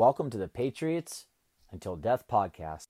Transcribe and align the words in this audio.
Welcome 0.00 0.30
to 0.30 0.38
the 0.38 0.48
Patriots 0.48 1.26
Until 1.70 1.94
Death 1.94 2.24
podcast. 2.26 2.86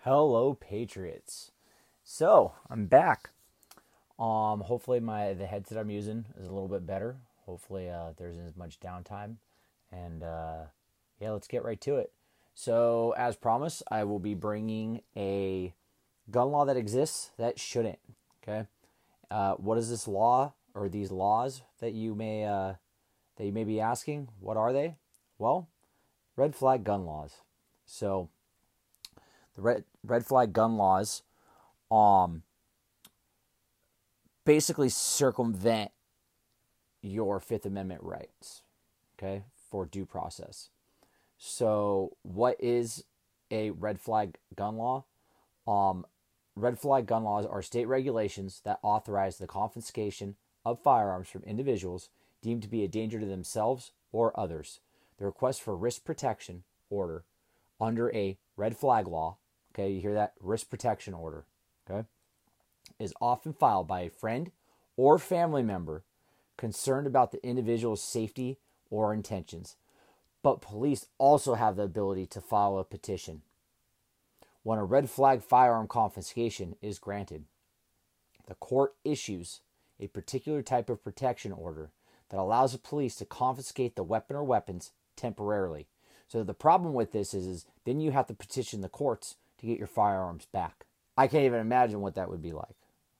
Hello, 0.00 0.52
Patriots. 0.52 1.52
So 2.02 2.54
I'm 2.68 2.86
back. 2.86 3.30
Um, 4.18 4.62
hopefully 4.62 4.98
my 4.98 5.34
the 5.34 5.46
headset 5.46 5.78
I'm 5.78 5.90
using 5.90 6.24
is 6.36 6.48
a 6.48 6.52
little 6.52 6.66
bit 6.66 6.84
better. 6.84 7.18
Hopefully 7.46 7.88
uh, 7.88 8.10
there 8.16 8.28
isn't 8.28 8.44
as 8.44 8.56
much 8.56 8.80
downtime, 8.80 9.36
and 9.92 10.24
uh, 10.24 10.62
yeah, 11.20 11.30
let's 11.30 11.46
get 11.46 11.62
right 11.62 11.80
to 11.82 11.98
it. 11.98 12.10
So 12.56 13.14
as 13.16 13.36
promised, 13.36 13.84
I 13.88 14.02
will 14.02 14.18
be 14.18 14.34
bringing 14.34 15.00
a 15.16 15.74
gun 16.28 16.50
law 16.50 16.64
that 16.64 16.76
exists 16.76 17.30
that 17.38 17.60
shouldn't. 17.60 18.00
Okay, 18.42 18.66
uh, 19.30 19.52
what 19.58 19.78
is 19.78 19.90
this 19.90 20.08
law 20.08 20.54
or 20.74 20.88
these 20.88 21.12
laws 21.12 21.62
that 21.78 21.92
you 21.92 22.16
may 22.16 22.46
uh, 22.46 22.72
that 23.36 23.44
you 23.44 23.52
may 23.52 23.62
be 23.62 23.80
asking? 23.80 24.26
What 24.40 24.56
are 24.56 24.72
they? 24.72 24.96
Well, 25.38 25.68
red 26.36 26.54
flag 26.54 26.84
gun 26.84 27.04
laws. 27.04 27.42
So 27.86 28.28
the 29.56 29.62
red 29.62 29.84
red 30.02 30.26
flag 30.26 30.52
gun 30.52 30.76
laws 30.76 31.22
um 31.90 32.42
basically 34.44 34.88
circumvent 34.88 35.90
your 37.02 37.40
Fifth 37.40 37.66
Amendment 37.66 38.02
rights, 38.02 38.62
okay, 39.18 39.44
for 39.70 39.84
due 39.86 40.06
process. 40.06 40.70
So, 41.36 42.16
what 42.22 42.56
is 42.60 43.04
a 43.50 43.70
red 43.70 44.00
flag 44.00 44.36
gun 44.56 44.76
law? 44.76 45.04
Um, 45.66 46.06
red 46.56 46.78
flag 46.78 47.06
gun 47.06 47.24
laws 47.24 47.44
are 47.44 47.62
state 47.62 47.86
regulations 47.86 48.60
that 48.64 48.78
authorize 48.82 49.38
the 49.38 49.46
confiscation 49.46 50.36
of 50.64 50.80
firearms 50.80 51.28
from 51.28 51.42
individuals 51.42 52.08
deemed 52.40 52.62
to 52.62 52.68
be 52.68 52.84
a 52.84 52.88
danger 52.88 53.20
to 53.20 53.26
themselves 53.26 53.92
or 54.12 54.38
others 54.38 54.80
the 55.18 55.24
request 55.24 55.62
for 55.62 55.76
risk 55.76 56.04
protection 56.04 56.64
order 56.90 57.24
under 57.80 58.14
a 58.14 58.38
red 58.56 58.76
flag 58.76 59.06
law, 59.06 59.38
okay, 59.72 59.90
you 59.90 60.00
hear 60.00 60.14
that? 60.14 60.34
Risk 60.40 60.70
protection 60.70 61.14
order, 61.14 61.44
okay, 61.88 62.06
is 62.98 63.14
often 63.20 63.52
filed 63.52 63.88
by 63.88 64.02
a 64.02 64.10
friend 64.10 64.50
or 64.96 65.18
family 65.18 65.62
member 65.62 66.04
concerned 66.56 67.06
about 67.06 67.32
the 67.32 67.44
individual's 67.44 68.02
safety 68.02 68.58
or 68.90 69.12
intentions. 69.12 69.76
But 70.42 70.60
police 70.60 71.06
also 71.18 71.54
have 71.54 71.76
the 71.76 71.82
ability 71.82 72.26
to 72.26 72.40
file 72.40 72.78
a 72.78 72.84
petition 72.84 73.42
when 74.62 74.78
a 74.78 74.84
red 74.84 75.10
flag 75.10 75.42
firearm 75.42 75.88
confiscation 75.88 76.76
is 76.80 76.98
granted. 76.98 77.44
The 78.46 78.54
court 78.54 78.94
issues 79.04 79.60
a 80.00 80.08
particular 80.08 80.62
type 80.62 80.90
of 80.90 81.02
protection 81.02 81.52
order 81.52 81.90
that 82.30 82.40
allows 82.40 82.72
the 82.72 82.78
police 82.78 83.16
to 83.16 83.24
confiscate 83.24 83.96
the 83.96 84.02
weapon 84.02 84.36
or 84.36 84.44
weapons 84.44 84.92
temporarily. 85.16 85.86
So 86.28 86.42
the 86.42 86.54
problem 86.54 86.94
with 86.94 87.12
this 87.12 87.34
is, 87.34 87.46
is 87.46 87.66
then 87.84 88.00
you 88.00 88.10
have 88.12 88.26
to 88.28 88.34
petition 88.34 88.80
the 88.80 88.88
courts 88.88 89.36
to 89.58 89.66
get 89.66 89.78
your 89.78 89.86
firearms 89.86 90.46
back. 90.46 90.86
I 91.16 91.26
can't 91.26 91.44
even 91.44 91.60
imagine 91.60 92.00
what 92.00 92.14
that 92.16 92.28
would 92.28 92.42
be 92.42 92.52
like. 92.52 92.76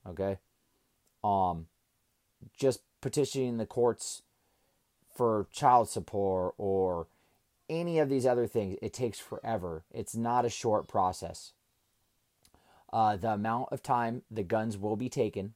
Okay? 0.07 0.39
Um 1.23 1.67
just 2.57 2.81
petitioning 3.01 3.57
the 3.57 3.65
courts 3.65 4.21
for 5.15 5.47
child 5.51 5.89
support 5.89 6.53
or 6.57 7.07
any 7.69 7.99
of 7.99 8.09
these 8.09 8.25
other 8.25 8.47
things, 8.47 8.77
it 8.81 8.93
takes 8.93 9.19
forever. 9.19 9.83
It's 9.91 10.15
not 10.15 10.45
a 10.45 10.49
short 10.49 10.87
process. 10.87 11.53
Uh, 12.91 13.15
the 13.17 13.31
amount 13.31 13.69
of 13.71 13.81
time 13.81 14.21
the 14.29 14.43
guns 14.43 14.77
will 14.77 14.95
be 14.95 15.09
taken 15.09 15.53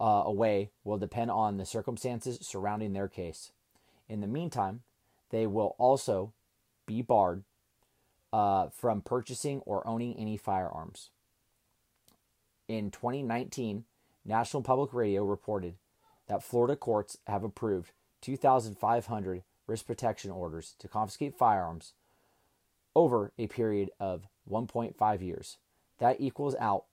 uh, 0.00 0.22
away 0.24 0.70
will 0.84 0.98
depend 0.98 1.30
on 1.30 1.56
the 1.56 1.66
circumstances 1.66 2.38
surrounding 2.42 2.92
their 2.92 3.08
case. 3.08 3.52
In 4.08 4.20
the 4.20 4.26
meantime, 4.26 4.82
they 5.30 5.46
will 5.46 5.74
also 5.78 6.32
be 6.86 7.02
barred 7.02 7.44
uh, 8.32 8.68
from 8.68 9.00
purchasing 9.00 9.60
or 9.60 9.86
owning 9.86 10.16
any 10.16 10.36
firearms. 10.36 11.10
In 12.68 12.90
2019, 12.90 13.84
National 14.24 14.62
Public 14.62 14.92
Radio 14.92 15.24
reported 15.24 15.76
that 16.26 16.42
Florida 16.42 16.76
courts 16.76 17.16
have 17.26 17.44
approved 17.44 17.92
2,500 18.22 19.42
risk 19.66 19.86
protection 19.86 20.30
orders 20.30 20.74
to 20.78 20.88
confiscate 20.88 21.36
firearms 21.36 21.92
over 22.94 23.32
a 23.38 23.46
period 23.46 23.90
of 24.00 24.26
1.5 24.50 25.22
years. 25.22 25.58
That 25.98 26.20
equals 26.20 26.56
out 26.58 26.84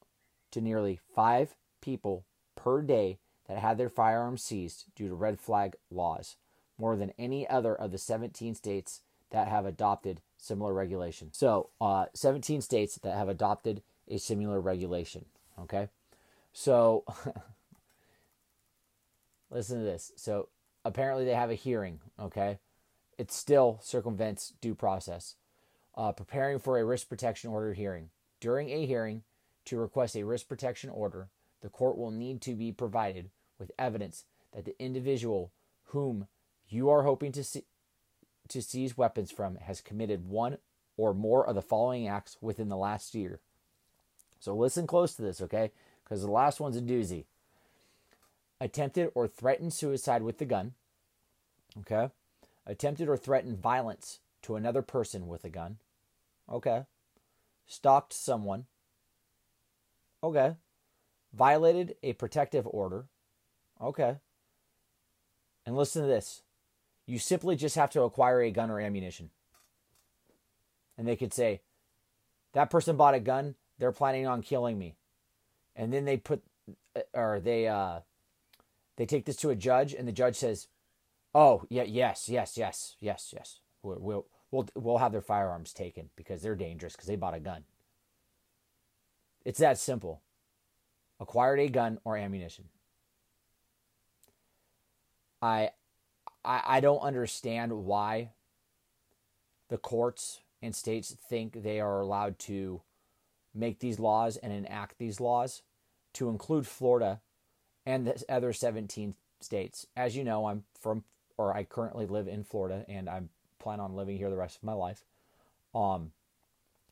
to 0.52 0.62
nearly 0.62 1.00
five 1.16 1.56
people 1.82 2.26
per 2.56 2.82
day 2.82 3.20
that 3.48 3.58
had 3.58 3.78
their 3.78 3.90
firearms 3.90 4.44
seized 4.44 4.86
due 4.96 5.08
to 5.08 5.16
red 5.16 5.40
flag 5.40 5.76
laws 5.90 6.38
more 6.78 6.96
than 6.96 7.14
any 7.18 7.48
other 7.48 7.76
of 7.76 7.92
the 7.92 7.98
17 7.98 8.56
states 8.56 9.02
that 9.32 9.48
have 9.48 9.66
adopted 9.66 10.22
similar 10.38 10.74
regulation. 10.74 11.30
So, 11.32 11.70
uh, 11.80 12.06
17 12.14 12.62
states 12.62 12.96
that 12.96 13.16
have 13.16 13.30
adopted 13.30 13.82
a 14.08 14.18
similar 14.18 14.60
regulation. 14.62 15.26
Okay. 15.60 15.90
So, 16.52 17.04
listen 19.50 19.80
to 19.80 19.84
this. 19.84 20.12
So, 20.16 20.50
apparently 20.86 21.26
they 21.26 21.34
have 21.34 21.50
a 21.50 21.56
hearing. 21.56 22.00
Okay. 22.20 22.60
It 23.18 23.32
still 23.32 23.80
circumvents 23.82 24.54
due 24.62 24.76
process. 24.76 25.36
Uh, 25.96 26.12
preparing 26.12 26.60
for 26.60 26.80
a 26.80 26.86
risk 26.86 27.08
protection 27.08 27.52
order 27.52 27.74
hearing. 27.74 28.10
During 28.40 28.70
a 28.70 28.86
hearing, 28.86 29.24
to 29.66 29.78
request 29.78 30.16
a 30.16 30.24
risk 30.24 30.48
protection 30.48 30.90
order, 30.90 31.30
the 31.62 31.70
court 31.70 31.98
will 31.98 32.12
need 32.12 32.42
to 32.42 32.56
be 32.56 32.72
provided 32.72 33.30
with 33.58 33.72
evidence 33.80 34.26
that 34.54 34.66
the 34.66 34.76
individual 34.80 35.52
whom 35.86 36.28
you 36.74 36.90
are 36.90 37.04
hoping 37.04 37.32
to 37.34 37.44
see, 37.44 37.64
to 38.50 38.62
seize 38.62 38.98
weapons 38.98 39.32
from 39.32 39.56
has 39.58 39.82
committed 39.82 40.28
one 40.28 40.58
or 40.98 41.14
more 41.14 41.46
of 41.46 41.56
the 41.56 41.62
following 41.62 42.08
acts 42.08 42.38
within 42.42 42.70
the 42.70 42.78
last 42.78 43.16
year. 43.16 43.40
So 44.40 44.56
listen 44.56 44.88
close 44.88 45.14
to 45.16 45.22
this, 45.22 45.42
okay? 45.42 45.72
Because 46.04 46.22
the 46.22 46.32
last 46.32 46.60
one's 46.60 46.78
a 46.78 46.82
doozy. 46.82 47.26
Attempted 48.60 49.10
or 49.16 49.28
threatened 49.28 49.74
suicide 49.74 50.22
with 50.22 50.38
the 50.38 50.46
gun. 50.46 50.74
Okay. 51.80 52.10
Attempted 52.66 53.10
or 53.10 53.18
threatened 53.18 53.60
violence 53.60 54.20
to 54.44 54.56
another 54.56 54.82
person 54.82 55.28
with 55.28 55.44
a 55.44 55.50
gun. 55.50 55.78
Okay. 56.52 56.84
Stalked 57.66 58.14
someone. 58.14 58.66
Okay. 60.22 60.56
Violated 61.34 61.96
a 62.04 62.14
protective 62.14 62.68
order. 62.68 63.06
Okay. 63.82 64.18
And 65.66 65.76
listen 65.76 66.02
to 66.02 66.08
this 66.08 66.42
you 67.06 67.20
simply 67.20 67.56
just 67.56 67.76
have 67.76 67.90
to 67.92 68.04
acquire 68.04 68.42
a 68.42 68.52
gun 68.52 68.72
or 68.72 68.80
ammunition. 68.80 69.30
And 70.98 71.08
they 71.08 71.16
could 71.16 71.34
say, 71.34 71.62
that 72.54 72.70
person 72.70 72.98
bought 72.98 73.16
a 73.16 73.20
gun, 73.20 73.56
they're 73.80 73.92
planning 73.92 74.28
on 74.28 74.42
killing 74.42 74.78
me. 74.78 74.96
And 75.76 75.92
then 75.92 76.06
they 76.06 76.18
put, 76.18 76.44
uh, 76.96 77.02
or 77.14 77.40
they, 77.40 77.68
uh, 77.68 78.02
they 78.96 79.06
take 79.06 79.26
this 79.26 79.36
to 79.38 79.50
a 79.50 79.56
judge, 79.56 79.94
and 79.94 80.08
the 80.08 80.12
judge 80.12 80.36
says, 80.36 80.68
"Oh, 81.34 81.66
yeah, 81.70 81.84
yes, 81.84 82.30
yes, 82.30 82.58
yes, 82.58 82.96
yes, 83.00 83.34
yes. 83.36 83.60
We'll 83.82 84.00
we'll 84.00 84.26
we'll, 84.52 84.68
we'll 84.76 84.98
have 85.00 85.12
their 85.12 85.22
firearms 85.22 85.74
taken 85.74 86.10
because 86.16 86.42
they're 86.42 86.56
dangerous 86.56 86.94
because 86.94 87.08
they 87.08 87.16
bought 87.16 87.34
a 87.34 87.40
gun." 87.40 87.64
It's 89.44 89.60
that 89.60 89.78
simple. 89.78 90.22
Acquired 91.20 91.60
a 91.60 91.70
gun 91.70 92.00
or 92.04 92.18
ammunition. 92.18 92.66
I 95.42 95.72
I, 96.44 96.62
I 96.66 96.80
don't 96.80 97.00
understand 97.00 97.86
why 97.86 98.32
the 99.70 99.78
courts 99.78 100.42
and 100.62 100.76
states 100.76 101.16
think 101.30 101.62
they 101.62 101.80
are 101.80 102.00
allowed 102.00 102.40
to 102.40 102.82
make 103.54 103.80
these 103.80 104.00
laws 104.00 104.38
and 104.38 104.52
enact 104.52 104.98
these 104.98 105.20
laws 105.20 105.62
to 106.14 106.30
include 106.30 106.68
Florida 106.68 107.22
and 107.86 108.08
the 108.08 108.24
other 108.30 108.54
17 108.54 109.16
states. 109.42 109.88
As 109.96 110.16
you 110.16 110.24
know, 110.24 110.48
I'm 110.48 110.64
from, 110.80 111.04
or 111.38 111.56
I 111.56 111.64
currently 111.64 112.06
live 112.06 112.28
in 112.28 112.44
Florida, 112.44 112.86
and 112.88 113.10
I 113.10 113.22
plan 113.60 113.80
on 113.80 113.96
living 113.96 114.18
here 114.18 114.30
the 114.30 114.38
rest 114.38 114.58
of 114.58 114.64
my 114.64 114.74
life. 114.74 115.04
Um, 115.76 116.12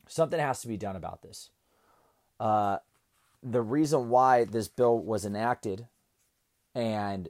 something 0.08 0.40
has 0.40 0.60
to 0.62 0.68
be 0.68 0.76
done 0.76 0.96
about 0.96 1.22
this. 1.22 1.50
Uh, 2.38 2.78
the 3.42 3.62
reason 3.62 4.08
why 4.08 4.44
this 4.44 4.68
bill 4.68 4.98
was 4.98 5.24
enacted 5.24 5.86
and 6.74 7.28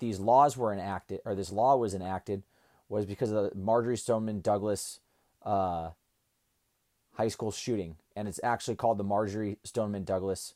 these 0.00 0.18
laws 0.18 0.56
were 0.56 0.72
enacted, 0.72 1.20
or 1.24 1.34
this 1.34 1.52
law 1.52 1.76
was 1.76 1.94
enacted, 1.94 2.42
was 2.88 3.06
because 3.06 3.30
of 3.30 3.50
the 3.50 3.56
Marjory 3.56 3.96
Stoneman 3.96 4.40
Douglas 4.40 5.00
uh, 5.44 5.90
high 7.14 7.28
school 7.28 7.52
shooting, 7.52 7.96
and 8.16 8.26
it's 8.26 8.40
actually 8.42 8.74
called 8.74 8.98
the 8.98 9.04
Marjory 9.04 9.58
Stoneman 9.62 10.04
Douglas 10.04 10.54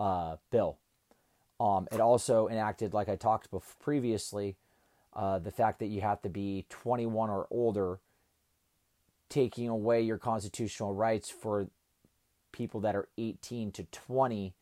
uh, 0.00 0.36
bill. 0.50 0.78
Um, 1.60 1.88
it 1.90 2.00
also 2.00 2.48
enacted, 2.48 2.94
like 2.94 3.08
I 3.08 3.16
talked 3.16 3.50
before 3.50 3.74
previously, 3.80 4.56
uh, 5.14 5.38
the 5.40 5.50
fact 5.50 5.80
that 5.80 5.86
you 5.86 6.00
have 6.00 6.22
to 6.22 6.28
be 6.28 6.64
21 6.68 7.30
or 7.30 7.48
older, 7.50 7.98
taking 9.28 9.68
away 9.68 10.00
your 10.00 10.18
constitutional 10.18 10.94
rights 10.94 11.28
for 11.28 11.68
people 12.52 12.80
that 12.80 12.94
are 12.94 13.08
18 13.18 13.72
to 13.72 13.84
20 13.84 14.54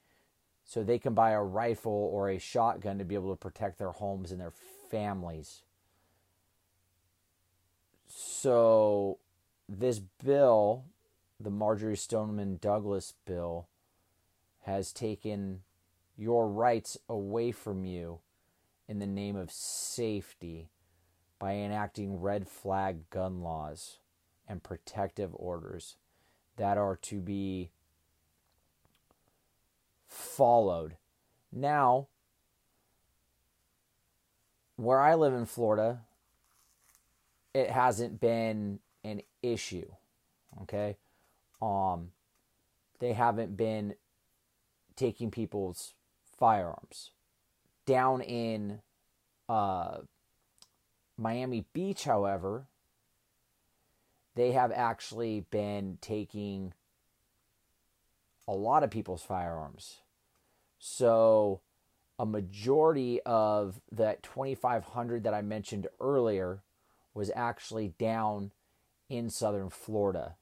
so 0.66 0.82
they 0.82 0.98
can 0.98 1.14
buy 1.14 1.30
a 1.30 1.42
rifle 1.42 2.10
or 2.12 2.28
a 2.28 2.38
shotgun 2.38 2.98
to 2.98 3.04
be 3.04 3.14
able 3.14 3.30
to 3.30 3.36
protect 3.36 3.78
their 3.78 3.92
homes 3.92 4.32
and 4.32 4.40
their 4.40 4.52
families. 4.90 5.62
So, 8.08 9.18
this 9.68 10.00
bill, 10.00 10.84
the 11.38 11.50
Marjory 11.50 11.96
Stoneman 11.96 12.58
Douglas 12.60 13.14
bill, 13.24 13.68
has 14.62 14.92
taken 14.92 15.62
your 16.16 16.48
rights 16.48 16.98
away 17.08 17.52
from 17.52 17.84
you 17.84 18.18
in 18.88 18.98
the 18.98 19.06
name 19.06 19.36
of 19.36 19.52
safety 19.52 20.70
by 21.38 21.54
enacting 21.54 22.20
red 22.20 22.48
flag 22.48 23.08
gun 23.10 23.40
laws 23.40 23.98
and 24.48 24.62
protective 24.62 25.30
orders 25.34 25.96
that 26.56 26.78
are 26.78 26.96
to 26.96 27.20
be 27.20 27.70
followed. 30.08 30.96
Now, 31.52 32.08
where 34.76 35.00
I 35.00 35.14
live 35.14 35.32
in 35.32 35.46
Florida, 35.46 36.00
it 37.54 37.70
hasn't 37.70 38.20
been 38.20 38.80
an 39.04 39.22
issue. 39.42 39.90
Okay? 40.62 40.96
Um 41.60 42.10
they 42.98 43.12
haven't 43.12 43.56
been 43.56 43.94
taking 44.94 45.30
people's 45.30 45.94
firearms. 46.38 47.10
Down 47.86 48.20
in 48.20 48.80
uh 49.48 49.98
Miami 51.18 51.64
Beach, 51.72 52.04
however, 52.04 52.66
they 54.34 54.52
have 54.52 54.70
actually 54.70 55.40
been 55.50 55.96
taking 56.02 56.74
a 58.48 58.54
lot 58.54 58.82
of 58.82 58.90
people's 58.90 59.22
firearms. 59.22 59.98
So, 60.78 61.60
a 62.18 62.26
majority 62.26 63.20
of 63.26 63.80
that 63.90 64.22
2,500 64.22 65.24
that 65.24 65.34
I 65.34 65.42
mentioned 65.42 65.86
earlier 66.00 66.62
was 67.14 67.30
actually 67.34 67.94
down 67.98 68.52
in 69.08 69.30
southern 69.30 69.70
Florida, 69.70 70.36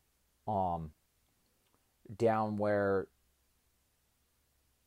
um, 0.47 0.93
down 2.17 2.57
where 2.57 3.07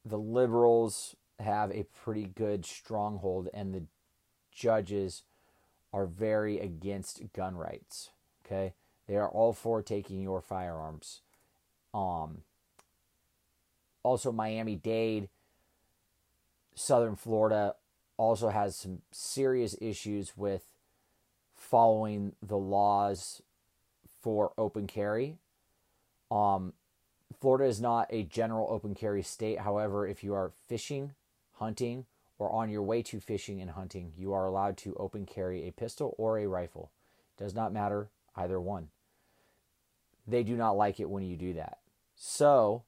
the 0.06 0.18
liberals 0.18 1.16
have 1.40 1.72
a 1.72 1.84
pretty 1.84 2.26
good 2.26 2.66
stronghold 2.66 3.50
and 3.54 3.74
the 3.74 3.84
judges 4.52 5.24
are 5.94 6.06
very 6.06 6.60
against 6.60 7.22
gun 7.34 7.56
rights. 7.56 8.12
Okay, 8.46 8.74
they 9.08 9.16
are 9.16 9.30
all 9.30 9.54
for 9.54 9.82
taking 9.82 10.22
your 10.22 10.42
firearms. 10.42 11.22
Um, 11.94 12.40
also, 14.08 14.32
Miami 14.32 14.76
Dade, 14.76 15.28
Southern 16.76 17.18
Florida, 17.18 17.76
also 18.16 18.48
has 18.48 18.74
some 18.78 19.02
serious 19.12 19.76
issues 19.82 20.38
with 20.38 20.64
following 21.54 22.32
the 22.42 22.58
laws 22.58 23.42
for 24.22 24.54
open 24.58 24.88
carry. 24.88 25.40
Um, 26.32 26.72
Florida 27.42 27.66
is 27.66 27.82
not 27.82 28.08
a 28.10 28.24
general 28.24 28.68
open 28.70 28.96
carry 28.96 29.22
state. 29.22 29.60
However, 29.60 30.08
if 30.08 30.24
you 30.24 30.34
are 30.34 30.54
fishing, 30.68 31.12
hunting, 31.56 32.06
or 32.40 32.50
on 32.50 32.70
your 32.70 32.84
way 32.84 33.02
to 33.04 33.20
fishing 33.20 33.60
and 33.60 33.72
hunting, 33.72 34.14
you 34.18 34.32
are 34.32 34.46
allowed 34.46 34.78
to 34.78 34.96
open 34.96 35.26
carry 35.26 35.68
a 35.68 35.74
pistol 35.74 36.16
or 36.18 36.40
a 36.40 36.48
rifle. 36.48 36.92
Does 37.38 37.54
not 37.54 37.74
matter 37.74 38.08
either 38.38 38.60
one. 38.60 38.88
They 40.26 40.44
do 40.44 40.56
not 40.56 40.78
like 40.78 41.02
it 41.02 41.10
when 41.10 41.24
you 41.24 41.36
do 41.36 41.54
that. 41.56 41.80
So, 42.16 42.84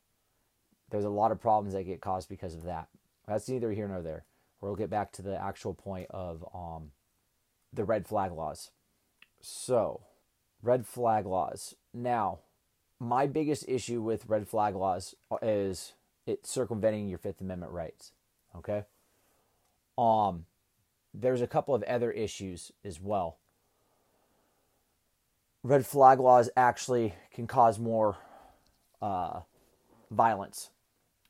there's 0.89 1.05
a 1.05 1.09
lot 1.09 1.31
of 1.31 1.41
problems 1.41 1.73
that 1.73 1.83
get 1.83 2.01
caused 2.01 2.29
because 2.29 2.55
of 2.55 2.63
that. 2.63 2.87
That's 3.27 3.47
neither 3.47 3.71
here 3.71 3.87
nor 3.87 4.01
there. 4.01 4.25
We'll 4.61 4.75
get 4.75 4.89
back 4.89 5.11
to 5.13 5.21
the 5.21 5.41
actual 5.41 5.73
point 5.73 6.07
of 6.09 6.43
um, 6.53 6.91
the 7.71 7.85
red 7.85 8.07
flag 8.07 8.31
laws. 8.31 8.71
So, 9.41 10.01
red 10.61 10.85
flag 10.85 11.25
laws. 11.25 11.75
Now, 11.93 12.39
my 12.99 13.27
biggest 13.27 13.65
issue 13.67 14.01
with 14.01 14.27
red 14.27 14.47
flag 14.47 14.75
laws 14.75 15.15
is 15.41 15.93
it 16.25 16.45
circumventing 16.45 17.07
your 17.07 17.17
Fifth 17.17 17.41
Amendment 17.41 17.71
rights. 17.71 18.11
Okay. 18.55 18.83
Um, 19.97 20.45
there's 21.13 21.41
a 21.41 21.47
couple 21.47 21.73
of 21.73 21.83
other 21.83 22.11
issues 22.11 22.71
as 22.83 22.99
well. 22.99 23.37
Red 25.63 25.85
flag 25.85 26.19
laws 26.19 26.49
actually 26.55 27.13
can 27.33 27.47
cause 27.47 27.79
more 27.79 28.17
uh, 29.01 29.41
violence. 30.11 30.69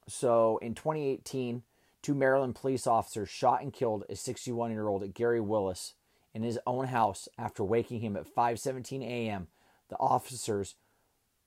So 0.10 0.58
in 0.58 0.76
2018, 0.76 1.64
two 2.02 2.16
Maryland 2.16 2.56
police 2.56 2.88
officers 2.88 3.30
shot 3.30 3.62
and 3.62 3.72
killed 3.72 4.06
a 4.10 4.16
61 4.16 4.72
year 4.72 4.88
old 4.88 5.14
Gary 5.14 5.40
Willis 5.40 5.94
in 6.34 6.44
his 6.44 6.60
own 6.66 6.88
house 6.88 7.28
after 7.38 7.64
waking 7.64 8.02
him 8.02 8.16
at 8.16 8.28
5:17 8.34 9.04
a.m. 9.04 9.48
The 9.90 9.98
officers 9.98 10.76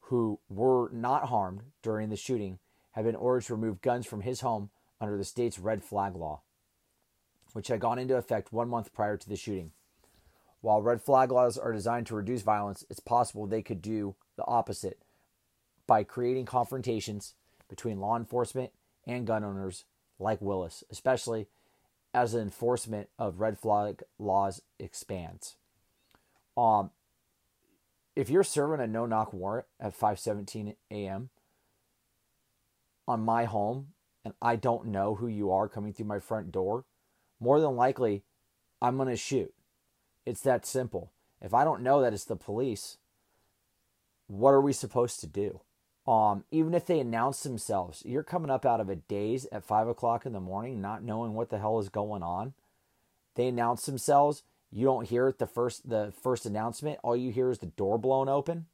who 0.07 0.41
were 0.49 0.91
not 0.93 1.29
harmed 1.29 1.63
during 1.83 2.09
the 2.09 2.17
shooting 2.17 2.59
have 2.93 3.05
been 3.05 3.17
ordered 3.17 3.45
to 3.45 3.55
remove 3.55 3.81
guns 3.81 4.07
from 4.07 4.23
his 4.23 4.41
home 4.41 4.71
under 5.01 5.17
the 5.17 5.25
state's 5.25 5.59
red 5.59 5.83
flag 5.83 6.15
law 6.15 6.43
which 7.53 7.69
had 7.69 7.81
gone 7.81 7.99
into 7.99 8.17
effect 8.17 8.53
one 8.53 8.69
month 8.69 8.93
prior 8.93 9.17
to 9.17 9.29
the 9.29 9.37
shooting. 9.37 9.73
While 10.61 10.83
red 10.83 11.03
flag 11.03 11.33
laws 11.33 11.59
are 11.59 11.73
designed 11.73 12.07
to 12.07 12.15
reduce 12.15 12.43
violence, 12.43 12.85
it's 12.89 13.01
possible 13.01 13.47
they 13.47 13.63
could 13.63 13.83
do 13.83 14.15
the 14.37 14.45
opposite 14.47 15.03
by 15.87 16.05
creating 16.05 16.47
confrontations 16.47 17.35
between 17.73 18.01
law 18.01 18.19
enforcement 18.19 18.71
and 19.07 19.27
gun 19.27 19.43
owners 19.43 19.87
like 20.19 20.43
Willis, 20.43 20.85
especially 20.91 21.49
as 22.13 22.33
the 22.33 22.41
enforcement 22.41 23.09
of 23.19 23.41
red 23.41 23.59
flag 23.59 24.03
laws 24.19 24.61
expands. 24.79 25.57
Um, 26.55 26.91
if 28.15 28.29
you're 28.29 28.45
serving 28.45 28.85
a 28.85 28.87
no 28.87 29.07
knock 29.07 29.33
warrant 29.33 29.67
at 29.81 29.99
5:17 29.99 30.77
a.m. 30.91 31.31
on 33.09 33.23
my 33.23 33.47
home 33.47 33.95
and 34.23 34.35
I 34.43 34.57
don't 34.57 34.89
know 34.89 35.15
who 35.15 35.27
you 35.27 35.51
are 35.51 35.67
coming 35.67 35.95
through 35.95 36.07
my 36.07 36.19
front 36.19 36.53
door, 36.53 36.85
more 37.41 37.59
than 37.59 37.75
likely 37.75 38.23
I'm 38.83 38.97
going 38.97 39.09
to 39.09 39.17
shoot. 39.17 39.55
It's 40.27 40.43
that 40.43 40.67
simple. 40.67 41.11
If 41.41 41.55
I 41.55 41.65
don't 41.65 41.83
know 41.83 42.03
that 42.03 42.13
it's 42.13 42.27
the 42.27 42.37
police, 42.37 42.99
what 44.27 44.51
are 44.51 44.61
we 44.61 44.75
supposed 44.75 45.21
to 45.21 45.27
do? 45.27 45.63
Um, 46.07 46.45
even 46.51 46.75
if 46.75 46.87
they 46.87 46.99
announce 46.99 47.43
themselves, 47.43 48.03
you're 48.05 48.25
coming 48.25 48.51
up 48.51 48.67
out 48.67 48.81
of 48.81 48.89
a 48.89 48.97
daze 48.97 49.47
at 49.53 49.65
five 49.65 49.87
o'clock 49.87 50.27
in 50.27 50.33
the 50.33 50.41
morning, 50.41 50.81
not 50.81 51.05
knowing 51.05 51.35
what 51.35 51.51
the 51.51 51.59
hell 51.59 51.79
is 51.79 51.89
going 51.89 52.23
on. 52.23 52.55
They 53.37 53.47
announce 53.47 53.87
themselves. 53.87 54.43
You 54.73 54.87
don't 54.87 55.09
hear 55.09 55.29
it 55.29 55.39
the 55.39 55.47
first 55.47 55.89
the 55.89 56.13
first 56.23 56.45
announcement. 56.45 56.99
All 57.03 57.17
you 57.17 57.31
hear 57.31 57.51
is 57.51 57.59
the 57.59 57.67
door 57.67 57.99
blown 57.99 58.29
open, 58.29 58.67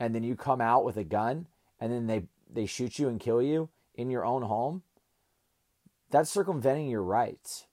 and 0.00 0.14
then 0.14 0.24
you 0.24 0.34
come 0.34 0.60
out 0.60 0.84
with 0.84 0.96
a 0.96 1.04
gun, 1.04 1.46
and 1.78 1.92
then 1.92 2.06
they 2.06 2.24
they 2.52 2.66
shoot 2.66 2.98
you 2.98 3.08
and 3.08 3.20
kill 3.20 3.40
you 3.40 3.68
in 3.94 4.10
your 4.10 4.24
own 4.24 4.42
home. 4.42 4.82
That's 6.10 6.30
circumventing 6.30 6.88
your 6.88 7.02
rights. 7.02 7.66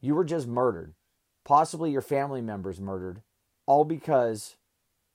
You 0.00 0.14
were 0.14 0.24
just 0.24 0.46
murdered, 0.46 0.94
possibly 1.44 1.90
your 1.90 2.02
family 2.02 2.40
members 2.40 2.80
murdered, 2.80 3.22
all 3.66 3.84
because 3.84 4.56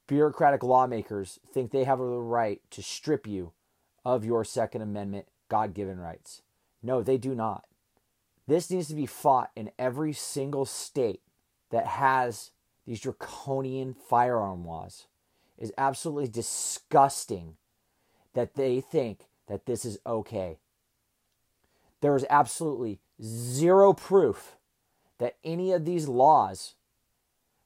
bureaucratic 0.07 0.63
lawmakers 0.63 1.39
think 1.51 1.71
they 1.71 1.83
have 1.83 1.99
the 1.99 2.05
right 2.05 2.61
to 2.71 2.81
strip 2.81 3.27
you 3.27 3.53
of 4.05 4.25
your 4.25 4.43
Second 4.43 4.81
Amendment 4.81 5.27
God 5.49 5.73
given 5.73 5.99
rights. 5.99 6.41
No, 6.81 7.01
they 7.01 7.17
do 7.17 7.33
not. 7.33 7.65
This 8.47 8.69
needs 8.69 8.87
to 8.89 8.95
be 8.95 9.05
fought 9.05 9.51
in 9.55 9.71
every 9.79 10.11
single 10.11 10.65
state 10.65 11.21
that 11.71 11.87
has 11.87 12.51
these 12.85 12.99
draconian 12.99 13.93
firearm 13.93 14.65
laws. 14.65 15.07
It 15.57 15.65
is 15.65 15.73
absolutely 15.77 16.27
disgusting 16.27 17.55
that 18.33 18.55
they 18.55 18.81
think 18.81 19.27
that 19.47 19.65
this 19.65 19.85
is 19.85 19.97
okay. 20.05 20.57
There 22.01 22.15
is 22.15 22.25
absolutely 22.29 22.99
zero 23.21 23.93
proof 23.93 24.57
that 25.19 25.37
any 25.43 25.71
of 25.71 25.85
these 25.85 26.07
laws 26.07 26.75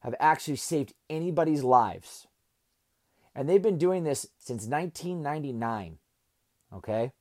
have 0.01 0.13
actually 0.19 0.57
saved 0.57 0.93
anybody's 1.09 1.63
lives. 1.63 2.26
And 3.37 3.47
they've 3.47 3.61
been 3.61 3.77
doing 3.77 4.03
this 4.03 4.27
since 4.39 4.65
1999. 4.65 5.99
Okay? 6.73 7.11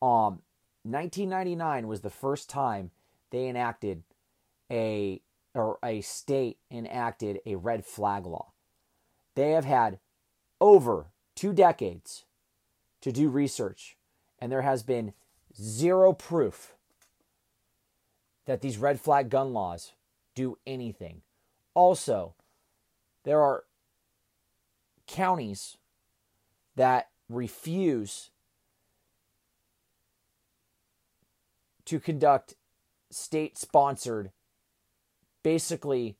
Um 0.00 0.40
1999 0.84 1.88
was 1.88 2.02
the 2.02 2.10
first 2.10 2.48
time 2.48 2.92
they 3.30 3.48
enacted 3.48 4.04
a 4.70 5.20
or 5.52 5.78
a 5.84 6.00
state 6.00 6.58
enacted 6.70 7.40
a 7.44 7.56
red 7.56 7.84
flag 7.84 8.24
law. 8.24 8.52
They 9.34 9.50
have 9.50 9.64
had 9.64 9.98
over 10.60 11.06
2 11.34 11.52
decades 11.52 12.24
to 13.00 13.10
do 13.10 13.28
research 13.28 13.96
and 14.38 14.52
there 14.52 14.62
has 14.62 14.82
been 14.82 15.12
zero 15.60 16.12
proof 16.12 16.74
that 18.46 18.60
these 18.60 18.78
red 18.78 19.00
flag 19.00 19.28
gun 19.28 19.52
laws 19.52 19.92
do 20.34 20.58
anything. 20.66 21.22
Also, 21.74 22.34
there 23.24 23.40
are 23.40 23.64
counties 25.06 25.76
that 26.76 27.08
refuse 27.28 28.30
to 31.84 32.00
conduct 32.00 32.54
state 33.10 33.58
sponsored, 33.58 34.30
basically 35.42 36.16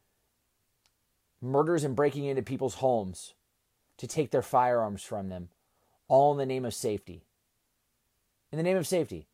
murders 1.41 1.85
and 1.85 1.97
breaking 1.97 2.25
into 2.25 2.43
people's 2.43 2.77
homes 2.77 3.35
to 3.97 4.07
take 4.07 4.31
their 4.31 4.43
firearms 4.43 5.03
from 5.03 5.29
them, 5.29 5.49
all 6.09 6.33
in 6.33 6.39
the 6.39 6.47
name 6.47 6.65
of 6.65 6.75
safety. 6.75 7.25
In 8.53 8.57
the 8.57 8.63
name 8.63 8.77
of 8.77 8.87
safety. 8.87 9.27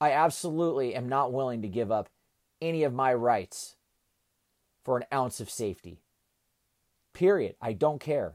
I 0.00 0.12
absolutely 0.12 0.94
am 0.94 1.08
not 1.08 1.32
willing 1.32 1.62
to 1.62 1.68
give 1.68 1.90
up 1.90 2.08
any 2.60 2.82
of 2.84 2.92
my 2.92 3.14
rights 3.14 3.76
for 4.84 4.96
an 4.96 5.04
ounce 5.12 5.40
of 5.40 5.50
safety. 5.50 6.00
Period. 7.16 7.54
I 7.62 7.72
don't 7.72 7.98
care. 7.98 8.34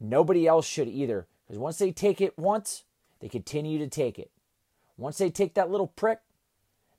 Nobody 0.00 0.46
else 0.46 0.66
should 0.66 0.88
either. 0.88 1.26
Because 1.46 1.58
once 1.58 1.76
they 1.76 1.92
take 1.92 2.22
it 2.22 2.38
once, 2.38 2.84
they 3.20 3.28
continue 3.28 3.78
to 3.78 3.88
take 3.88 4.18
it. 4.18 4.30
Once 4.96 5.18
they 5.18 5.28
take 5.28 5.52
that 5.52 5.70
little 5.70 5.88
prick, 5.88 6.20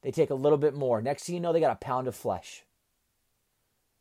they 0.04 0.12
take 0.12 0.30
a 0.30 0.36
little 0.36 0.60
bit 0.60 0.76
more. 0.76 1.02
Next 1.02 1.24
thing 1.24 1.34
you 1.34 1.42
know, 1.42 1.52
they 1.52 1.60
got 1.60 1.72
a 1.72 1.84
pound 1.84 2.08
of 2.08 2.14
flesh. 2.14 2.66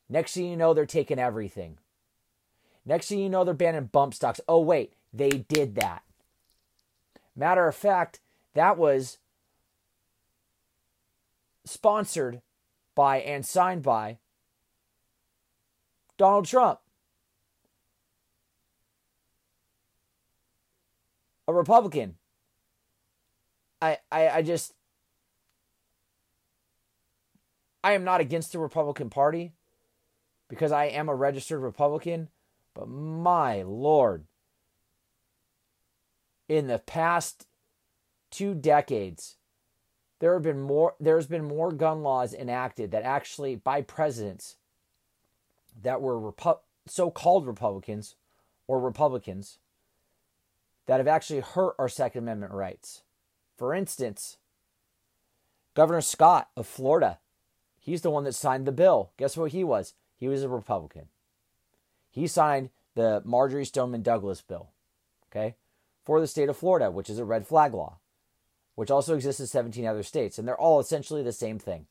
Next 0.07 0.35
thing 0.35 0.45
you 0.45 0.59
know, 0.59 0.75
they're 0.75 0.85
taking 0.85 1.19
everything. 1.19 1.79
Next 2.85 3.09
thing 3.09 3.21
you 3.21 3.31
know, 3.31 3.43
they're 3.43 3.55
banning 3.55 3.87
bump 3.87 4.13
stocks. 4.13 4.43
Oh, 4.47 4.61
wait, 4.61 4.93
they 5.11 5.31
did 5.31 5.75
that. 5.77 6.03
Matter 7.35 7.67
of 7.67 7.75
fact, 7.75 8.21
that 8.53 8.77
was 8.77 9.17
sponsored 11.65 12.43
by 12.95 13.21
and 13.21 13.47
signed 13.47 13.83
by 13.83 14.19
Donald 16.17 16.47
Trump. 16.47 16.81
A 21.47 21.53
Republican. 21.53 22.17
I, 23.83 23.99
I, 24.11 24.29
I 24.29 24.43
just 24.43 24.73
I 27.83 27.93
am 27.93 28.05
not 28.05 28.23
against 28.23 28.53
the 28.53 28.59
Republican 28.59 29.11
Party 29.11 29.53
because 30.49 30.73
I 30.73 30.87
am 30.87 31.11
a 31.11 31.15
registered 31.15 31.61
Republican, 31.61 32.31
but 32.73 32.89
my 32.89 33.63
lord 33.63 34.25
in 36.49 36.67
the 36.67 36.79
past 36.79 37.47
two 38.31 38.55
decades 38.55 39.37
there 40.19 40.35
have 40.35 40.43
been 40.43 40.61
more 40.61 40.95
there's 40.99 41.27
been 41.27 41.45
more 41.45 41.73
gun 41.73 42.03
laws 42.03 42.35
enacted 42.35 42.91
that 42.91 43.03
actually 43.03 43.55
by 43.55 43.83
presidents 43.83 44.57
that 45.83 46.01
were 46.01 46.19
Repu- 46.21 46.61
so-called 46.87 47.47
Republicans 47.47 48.17
or 48.67 48.81
Republicans 48.81 49.59
that 50.87 50.99
have 50.99 51.09
actually 51.09 51.41
hurt 51.41 51.75
our 51.79 51.89
second 51.89 52.25
amendment 52.25 52.53
rights. 52.53 53.03
For 53.57 53.75
instance, 53.75 54.39
Governor 55.75 56.01
Scott 56.01 56.49
of 56.57 56.67
Florida, 56.67 57.19
he's 57.79 58.03
the 58.03 58.11
one 58.11 58.25
that 58.25 58.35
signed 58.35 58.67
the 58.67 58.73
bill. 58.73 59.11
Guess 59.17 59.37
what 59.37 59.53
he 59.53 59.65
was? 59.65 59.95
He 60.17 60.29
was 60.29 60.43
a 60.43 60.49
Republican. 60.49 61.09
He 62.11 62.27
signed 62.27 62.71
the 62.95 63.23
Marjory 63.25 63.65
Stoneman 63.65 64.03
Douglas 64.03 64.41
bill, 64.41 64.71
okay, 65.31 65.57
for 66.05 66.21
the 66.21 66.27
state 66.27 66.49
of 66.49 66.57
Florida, 66.57 66.91
which 66.91 67.11
is 67.11 67.19
a 67.19 67.25
red 67.25 67.47
flag 67.47 67.75
law 67.75 67.99
which 68.75 68.91
also 68.91 69.15
exists 69.15 69.41
in 69.41 69.47
17 69.47 69.87
other 69.87 70.03
states, 70.03 70.39
and 70.39 70.47
they're 70.47 70.61
all 70.61 70.81
essentially 70.81 71.23
the 71.23 71.33
same 71.33 71.59
thing. 71.59 71.87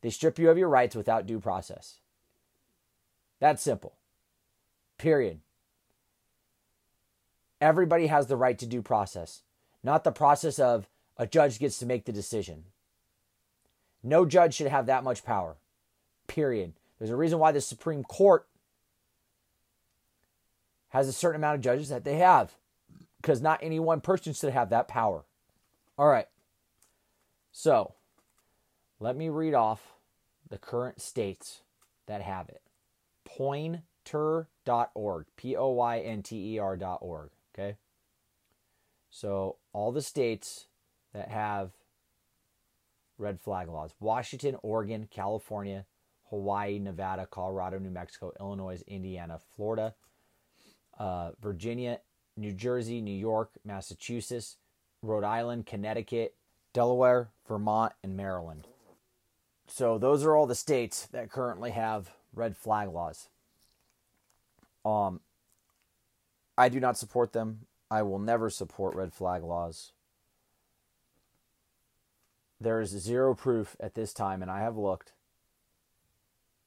They 0.00 0.10
strip 0.10 0.38
you 0.38 0.50
of 0.50 0.58
your 0.58 0.68
rights 0.68 0.96
without 0.96 1.26
due 1.26 1.40
process. 1.40 2.00
That's 3.40 3.62
simple. 3.62 3.94
Period. 4.98 5.40
Everybody 7.60 8.06
has 8.06 8.26
the 8.26 8.36
right 8.36 8.58
to 8.58 8.66
due 8.66 8.82
process, 8.82 9.42
not 9.82 10.04
the 10.04 10.12
process 10.12 10.58
of 10.58 10.88
a 11.16 11.26
judge 11.26 11.58
gets 11.58 11.78
to 11.78 11.86
make 11.86 12.04
the 12.04 12.12
decision. 12.12 12.64
No 14.02 14.26
judge 14.26 14.54
should 14.54 14.66
have 14.68 14.86
that 14.86 15.04
much 15.04 15.24
power. 15.24 15.56
Period. 16.26 16.74
There's 16.98 17.10
a 17.10 17.16
reason 17.16 17.38
why 17.38 17.52
the 17.52 17.60
Supreme 17.60 18.04
Court 18.04 18.46
has 20.90 21.08
a 21.08 21.12
certain 21.12 21.40
amount 21.40 21.56
of 21.56 21.60
judges 21.62 21.88
that 21.88 22.04
they 22.04 22.16
have, 22.16 22.54
because 23.20 23.40
not 23.40 23.60
any 23.62 23.80
one 23.80 24.00
person 24.00 24.32
should 24.32 24.52
have 24.52 24.70
that 24.70 24.88
power. 24.88 25.24
All 25.98 26.08
right. 26.08 26.28
So, 27.52 27.94
let 29.00 29.16
me 29.16 29.28
read 29.28 29.54
off 29.54 29.94
the 30.48 30.58
current 30.58 31.00
states 31.00 31.62
that 32.06 32.22
have 32.22 32.48
it. 32.48 32.62
Poynter.org, 33.36 35.26
P 35.36 35.56
O 35.56 35.68
Y 35.70 35.98
N 36.00 36.22
T 36.22 36.54
E 36.54 36.58
R.org. 36.58 37.30
Okay. 37.54 37.76
So, 39.10 39.56
all 39.72 39.92
the 39.92 40.02
states 40.02 40.66
that 41.12 41.28
have 41.28 41.70
red 43.18 43.40
flag 43.40 43.68
laws 43.68 43.94
Washington, 44.00 44.56
Oregon, 44.62 45.08
California, 45.10 45.86
Hawaii, 46.30 46.78
Nevada, 46.78 47.26
Colorado, 47.26 47.78
New 47.78 47.90
Mexico, 47.90 48.32
Illinois, 48.40 48.82
Indiana, 48.86 49.38
Florida, 49.54 49.94
uh, 50.98 51.30
Virginia, 51.40 52.00
New 52.36 52.52
Jersey, 52.52 53.00
New 53.00 53.16
York, 53.16 53.50
Massachusetts, 53.64 54.56
Rhode 55.02 55.24
Island, 55.24 55.66
Connecticut, 55.66 56.34
Delaware, 56.72 57.30
Vermont, 57.48 57.92
and 58.02 58.16
Maryland. 58.16 58.66
So 59.76 59.98
those 59.98 60.24
are 60.24 60.34
all 60.34 60.46
the 60.46 60.54
states 60.54 61.06
that 61.12 61.30
currently 61.30 61.72
have 61.72 62.12
red 62.34 62.56
flag 62.56 62.88
laws. 62.88 63.28
Um, 64.86 65.20
I 66.56 66.70
do 66.70 66.80
not 66.80 66.96
support 66.96 67.34
them. 67.34 67.66
I 67.90 68.00
will 68.00 68.18
never 68.18 68.48
support 68.48 68.94
red 68.94 69.12
flag 69.12 69.42
laws. 69.42 69.92
There 72.58 72.80
is 72.80 72.88
zero 72.88 73.34
proof 73.34 73.76
at 73.78 73.92
this 73.92 74.14
time, 74.14 74.40
and 74.40 74.50
I 74.50 74.60
have 74.60 74.78
looked 74.78 75.12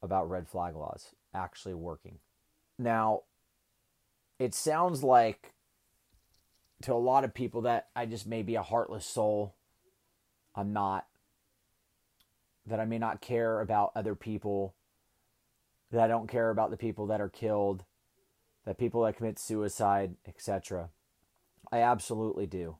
about 0.03 0.29
red 0.29 0.47
flag 0.47 0.75
laws 0.75 1.15
actually 1.33 1.73
working. 1.73 2.19
Now, 2.77 3.21
it 4.37 4.53
sounds 4.53 5.03
like 5.03 5.55
to 6.83 6.93
a 6.93 6.93
lot 6.93 7.23
of 7.23 7.33
people 7.33 7.61
that 7.61 7.87
I 7.95 8.05
just 8.05 8.27
may 8.27 8.43
be 8.43 8.53
a 8.53 8.61
heartless 8.61 9.07
soul. 9.07 9.55
I'm 10.53 10.73
not. 10.73 11.07
That 12.65 12.79
I 12.79 12.85
may 12.85 12.97
not 12.97 13.21
care 13.21 13.61
about 13.61 13.91
other 13.95 14.15
people. 14.15 14.75
That 15.91 16.01
I 16.01 16.07
don't 16.07 16.29
care 16.29 16.49
about 16.49 16.71
the 16.71 16.77
people 16.77 17.07
that 17.07 17.21
are 17.21 17.29
killed. 17.29 17.85
That 18.65 18.77
people 18.77 19.03
that 19.03 19.17
commit 19.17 19.39
suicide, 19.39 20.15
etc. 20.27 20.89
I 21.71 21.79
absolutely 21.79 22.45
do. 22.45 22.77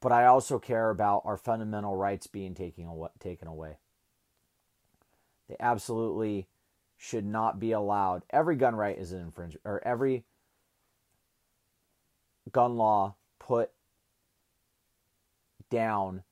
But 0.00 0.12
I 0.12 0.26
also 0.26 0.58
care 0.58 0.90
about 0.90 1.22
our 1.24 1.36
fundamental 1.36 1.96
rights 1.96 2.26
being 2.26 2.54
taken 2.54 2.86
away, 2.86 3.08
taken 3.18 3.48
away. 3.48 3.78
They 5.48 5.56
absolutely 5.58 6.48
should 6.96 7.24
not 7.24 7.58
be 7.58 7.72
allowed. 7.72 8.24
Every 8.30 8.56
gun 8.56 8.74
right 8.74 8.96
is 8.96 9.12
an 9.12 9.20
infringement, 9.20 9.62
or 9.64 9.82
every 9.86 10.24
gun 12.52 12.76
law 12.76 13.16
put 13.38 13.70
down 15.70 16.22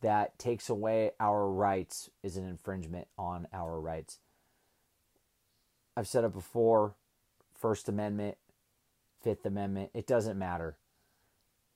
that 0.00 0.38
takes 0.38 0.68
away 0.68 1.10
our 1.20 1.48
rights 1.48 2.10
is 2.22 2.36
an 2.36 2.48
infringement 2.48 3.08
on 3.18 3.46
our 3.52 3.80
rights. 3.80 4.18
I've 5.96 6.08
said 6.08 6.24
it 6.24 6.32
before 6.32 6.94
First 7.54 7.88
Amendment, 7.88 8.38
Fifth 9.22 9.44
Amendment, 9.44 9.90
it 9.92 10.06
doesn't 10.06 10.38
matter. 10.38 10.78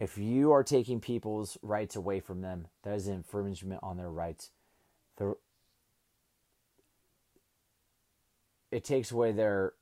If 0.01 0.19
you 0.19 0.53
are 0.53 0.65
taking 0.65 1.01
people's 1.01 1.59
rights 1.63 1.95
away 1.95 2.21
from 2.21 2.41
them, 2.41 2.69
that 2.83 2.95
is 2.95 3.07
an 3.07 3.15
infringement 3.15 3.81
on 3.83 3.97
their 3.97 4.11
rights. 4.11 4.51
The, 5.17 5.37
it 8.73 8.85
takes 8.85 9.13
away 9.13 9.33
their 9.33 9.75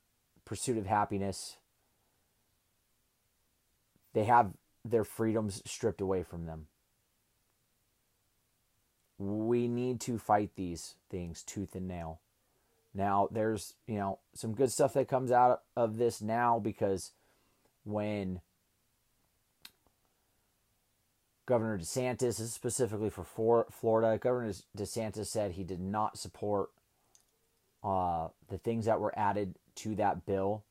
pursuit 0.44 0.76
of 0.76 0.86
happiness. 0.86 1.56
They 4.12 4.24
have 4.24 4.52
their 4.84 5.04
freedoms 5.04 5.62
stripped 5.64 6.00
away 6.00 6.24
from 6.24 6.46
them. 6.46 6.66
We 9.22 9.68
need 9.68 10.00
to 10.00 10.18
fight 10.18 10.50
these 10.56 10.96
things 11.08 11.44
tooth 11.44 11.76
and 11.76 11.86
nail. 11.86 12.20
Now, 12.92 13.28
there's, 13.30 13.74
you 13.86 13.96
know, 13.96 14.18
some 14.34 14.52
good 14.52 14.72
stuff 14.72 14.94
that 14.94 15.06
comes 15.06 15.30
out 15.30 15.62
of 15.76 15.96
this 15.96 16.20
now 16.20 16.58
because 16.58 17.12
when 17.84 18.40
Governor 21.46 21.78
DeSantis, 21.78 22.40
is 22.40 22.52
specifically 22.52 23.10
for 23.10 23.24
Florida, 23.70 24.18
Governor 24.18 24.52
DeSantis 24.76 25.26
said 25.26 25.52
he 25.52 25.64
did 25.64 25.80
not 25.80 26.18
support 26.18 26.70
uh, 27.84 28.28
the 28.48 28.58
things 28.58 28.86
that 28.86 29.00
were 29.00 29.16
added 29.16 29.54
to 29.76 29.94
that 29.94 30.26
bill. 30.26 30.64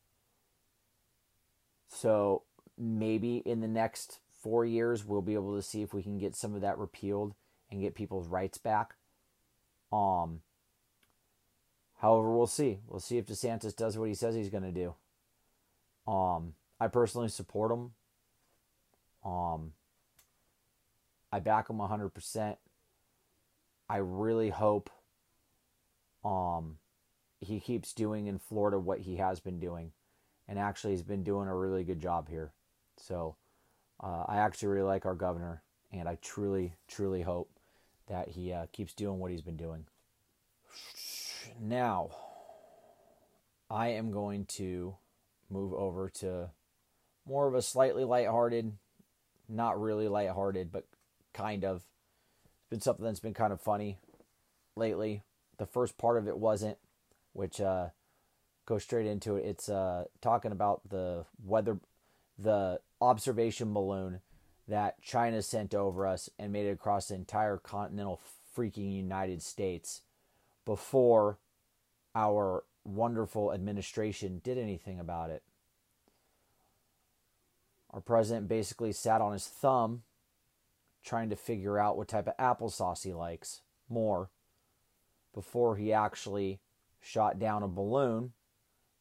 So 1.87 2.43
maybe 2.77 3.37
in 3.37 3.61
the 3.61 3.67
next 3.67 4.19
four 4.41 4.65
years 4.65 5.05
we'll 5.05 5.21
be 5.21 5.35
able 5.35 5.55
to 5.55 5.61
see 5.61 5.81
if 5.81 5.93
we 5.93 6.03
can 6.03 6.17
get 6.17 6.35
some 6.35 6.53
of 6.53 6.61
that 6.61 6.77
repealed 6.77 7.33
and 7.71 7.81
get 7.81 7.95
people's 7.95 8.27
rights 8.27 8.57
back. 8.57 8.95
Um, 9.91 10.41
however, 11.99 12.35
we'll 12.35 12.47
see. 12.47 12.79
We'll 12.87 12.99
see 12.99 13.17
if 13.17 13.25
DeSantis 13.25 13.75
does 13.75 13.97
what 13.97 14.09
he 14.09 14.13
says 14.13 14.35
he's 14.35 14.49
going 14.49 14.63
to 14.63 14.71
do. 14.71 16.11
Um, 16.11 16.53
I 16.79 16.87
personally 16.87 17.29
support 17.29 17.71
him. 17.71 17.91
Um, 19.23 19.73
I 21.31 21.39
back 21.39 21.69
him 21.69 21.77
100%. 21.77 22.57
I 23.89 23.97
really 23.97 24.49
hope 24.49 24.89
um, 26.23 26.77
he 27.39 27.59
keeps 27.59 27.93
doing 27.93 28.27
in 28.27 28.39
Florida 28.39 28.79
what 28.79 28.99
he 28.99 29.17
has 29.17 29.39
been 29.39 29.59
doing. 29.59 29.91
And 30.47 30.59
actually, 30.59 30.91
he's 30.91 31.03
been 31.03 31.23
doing 31.23 31.47
a 31.47 31.55
really 31.55 31.83
good 31.83 32.01
job 32.01 32.27
here. 32.29 32.51
So 32.97 33.35
uh, 34.01 34.25
I 34.27 34.37
actually 34.37 34.69
really 34.69 34.87
like 34.87 35.05
our 35.05 35.15
governor, 35.15 35.63
and 35.91 36.09
I 36.09 36.17
truly, 36.21 36.73
truly 36.87 37.21
hope 37.21 37.49
that 38.11 38.27
he 38.27 38.51
uh, 38.51 38.65
keeps 38.73 38.93
doing 38.93 39.19
what 39.19 39.31
he's 39.31 39.41
been 39.41 39.55
doing. 39.55 39.85
Now, 41.59 42.09
I 43.69 43.87
am 43.89 44.11
going 44.11 44.45
to 44.57 44.95
move 45.49 45.73
over 45.73 46.09
to 46.19 46.49
more 47.25 47.47
of 47.47 47.55
a 47.55 47.61
slightly 47.61 48.03
lighthearted, 48.03 48.73
not 49.47 49.81
really 49.81 50.09
lighthearted, 50.09 50.71
but 50.71 50.85
kind 51.33 51.63
of. 51.63 51.83
It's 52.43 52.69
been 52.69 52.81
something 52.81 53.05
that's 53.05 53.21
been 53.21 53.33
kind 53.33 53.53
of 53.53 53.61
funny 53.61 53.97
lately. 54.75 55.23
The 55.57 55.65
first 55.65 55.97
part 55.97 56.17
of 56.17 56.27
it 56.27 56.37
wasn't, 56.37 56.77
which 57.31 57.61
uh, 57.61 57.87
go 58.65 58.77
straight 58.77 59.05
into 59.05 59.37
it. 59.37 59.45
It's 59.45 59.69
uh, 59.69 60.05
talking 60.21 60.51
about 60.51 60.81
the 60.89 61.25
weather, 61.43 61.79
the 62.37 62.81
observation 62.99 63.73
balloon 63.73 64.19
that 64.71 65.01
China 65.01 65.41
sent 65.41 65.75
over 65.75 66.07
us 66.07 66.29
and 66.39 66.53
made 66.53 66.65
it 66.65 66.71
across 66.71 67.09
the 67.09 67.15
entire 67.15 67.57
continental 67.57 68.21
freaking 68.57 68.95
United 68.95 69.41
States 69.41 70.01
before 70.63 71.39
our 72.15 72.63
wonderful 72.85 73.51
administration 73.51 74.39
did 74.45 74.57
anything 74.57 74.97
about 74.97 75.29
it. 75.29 75.43
Our 77.91 77.99
president 77.99 78.47
basically 78.47 78.93
sat 78.93 79.19
on 79.19 79.33
his 79.33 79.45
thumb 79.45 80.03
trying 81.03 81.29
to 81.31 81.35
figure 81.35 81.77
out 81.77 81.97
what 81.97 82.07
type 82.07 82.29
of 82.29 82.37
applesauce 82.37 83.03
he 83.03 83.13
likes 83.13 83.61
more 83.89 84.29
before 85.33 85.75
he 85.75 85.91
actually 85.91 86.61
shot 87.01 87.39
down 87.39 87.61
a 87.61 87.67
balloon 87.67 88.31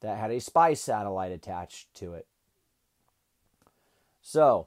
that 0.00 0.18
had 0.18 0.32
a 0.32 0.40
spy 0.40 0.74
satellite 0.74 1.30
attached 1.30 1.94
to 1.94 2.14
it. 2.14 2.26
So, 4.20 4.66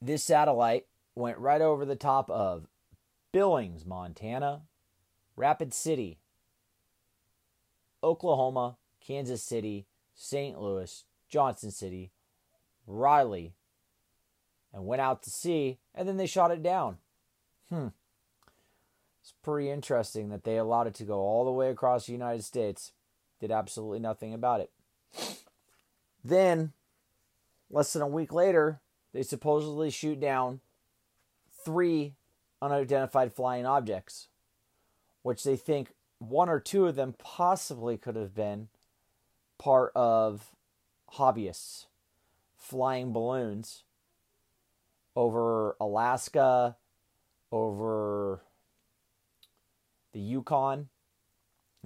this 0.00 0.22
satellite 0.22 0.86
went 1.14 1.38
right 1.38 1.60
over 1.60 1.84
the 1.84 1.96
top 1.96 2.28
of 2.30 2.66
Billings, 3.32 3.84
Montana, 3.84 4.62
Rapid 5.36 5.74
City, 5.74 6.18
Oklahoma, 8.02 8.76
Kansas 9.00 9.42
City, 9.42 9.86
St. 10.14 10.60
Louis, 10.60 11.04
Johnson 11.28 11.70
City, 11.70 12.12
Riley, 12.86 13.54
and 14.72 14.86
went 14.86 15.00
out 15.00 15.22
to 15.22 15.30
sea, 15.30 15.78
and 15.94 16.08
then 16.08 16.16
they 16.16 16.26
shot 16.26 16.50
it 16.50 16.62
down. 16.62 16.98
Hmm. 17.68 17.88
It's 19.20 19.32
pretty 19.42 19.70
interesting 19.70 20.28
that 20.28 20.44
they 20.44 20.58
allowed 20.58 20.86
it 20.86 20.94
to 20.94 21.04
go 21.04 21.18
all 21.18 21.44
the 21.44 21.52
way 21.52 21.70
across 21.70 22.06
the 22.06 22.12
United 22.12 22.44
States, 22.44 22.92
did 23.40 23.50
absolutely 23.50 23.98
nothing 23.98 24.34
about 24.34 24.60
it. 24.60 24.70
Then, 26.22 26.72
less 27.70 27.92
than 27.92 28.02
a 28.02 28.08
week 28.08 28.32
later, 28.32 28.80
they 29.14 29.22
supposedly 29.22 29.90
shoot 29.90 30.20
down 30.20 30.60
three 31.64 32.14
unidentified 32.60 33.32
flying 33.32 33.64
objects, 33.64 34.28
which 35.22 35.44
they 35.44 35.56
think 35.56 35.94
one 36.18 36.48
or 36.48 36.60
two 36.60 36.86
of 36.86 36.96
them 36.96 37.14
possibly 37.16 37.96
could 37.96 38.16
have 38.16 38.34
been 38.34 38.68
part 39.56 39.92
of 39.94 40.54
hobbyists 41.14 41.86
flying 42.56 43.12
balloons 43.12 43.84
over 45.14 45.76
Alaska, 45.80 46.76
over 47.52 48.40
the 50.12 50.20
Yukon, 50.20 50.88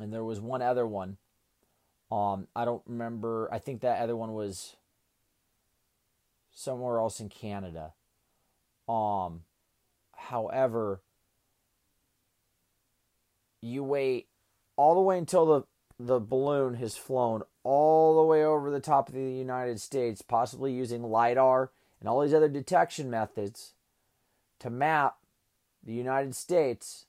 and 0.01 0.13
there 0.13 0.25
was 0.25 0.41
one 0.41 0.63
other 0.63 0.87
one. 0.87 1.19
Um, 2.11 2.47
I 2.57 2.65
don't 2.65 2.83
remember. 2.87 3.51
I 3.53 3.59
think 3.59 3.83
that 3.83 4.01
other 4.01 4.17
one 4.17 4.33
was 4.33 4.77
somewhere 6.59 6.99
else 6.99 7.21
in 7.21 7.29
Canada. 7.29 7.93
Um, 8.89 9.43
however, 10.17 11.03
you 13.63 13.85
wait 13.85 14.27
all 14.77 14.95
the 14.95 15.01
way 15.01 15.19
until 15.19 15.47
the 15.47 15.63
the 16.01 16.21
balloon 16.21 16.75
has 16.75 16.97
flown 16.97 17.43
all 17.65 18.17
the 18.17 18.23
way 18.23 18.45
over 18.45 18.71
the 18.71 18.79
top 18.79 19.09
of 19.09 19.15
the 19.15 19.21
United 19.21 19.81
States, 19.81 20.23
possibly 20.23 20.73
using 20.73 21.03
LIDAR 21.03 21.73
and 21.99 22.09
all 22.09 22.21
these 22.21 22.35
other 22.35 22.49
detection 22.49 23.11
methods 23.11 23.73
to 24.61 24.71
map 24.71 25.17
the 25.85 25.93
United 25.93 26.37
States. 26.37 27.07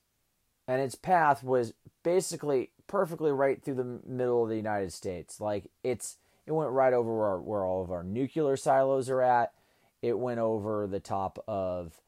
And 0.68 0.82
its 0.82 0.96
path 0.96 1.44
was 1.44 1.74
basically 2.02 2.72
perfectly 2.88 3.32
right 3.32 3.64
through 3.64 3.76
the 3.76 4.00
middle 4.08 4.42
of 4.42 4.50
the 4.50 4.56
United 4.56 4.92
States. 4.92 5.40
Like 5.40 5.66
it's 5.84 6.18
it 6.50 6.54
went 6.54 6.72
right 6.72 6.94
over 6.94 7.16
where, 7.16 7.38
where 7.38 7.64
all 7.64 7.84
of 7.84 7.92
our 7.92 8.04
nuclear 8.04 8.58
silos 8.58 9.08
are 9.08 9.22
at. 9.22 9.54
It 10.02 10.18
went 10.18 10.40
over 10.40 10.88
the 10.88 11.00
top 11.00 11.44
of 11.48 12.02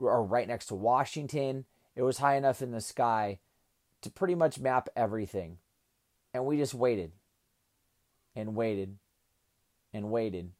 or 0.00 0.24
right 0.24 0.48
next 0.48 0.66
to 0.66 0.74
Washington. 0.74 1.66
It 1.94 2.02
was 2.02 2.18
high 2.18 2.34
enough 2.34 2.62
in 2.62 2.72
the 2.72 2.80
sky 2.80 3.38
to 4.02 4.10
pretty 4.10 4.34
much 4.34 4.58
map 4.58 4.88
everything. 4.96 5.58
And 6.34 6.46
we 6.46 6.56
just 6.56 6.74
waited 6.74 7.12
and 8.34 8.56
waited 8.56 8.96
and 9.92 10.10
waited 10.10 10.50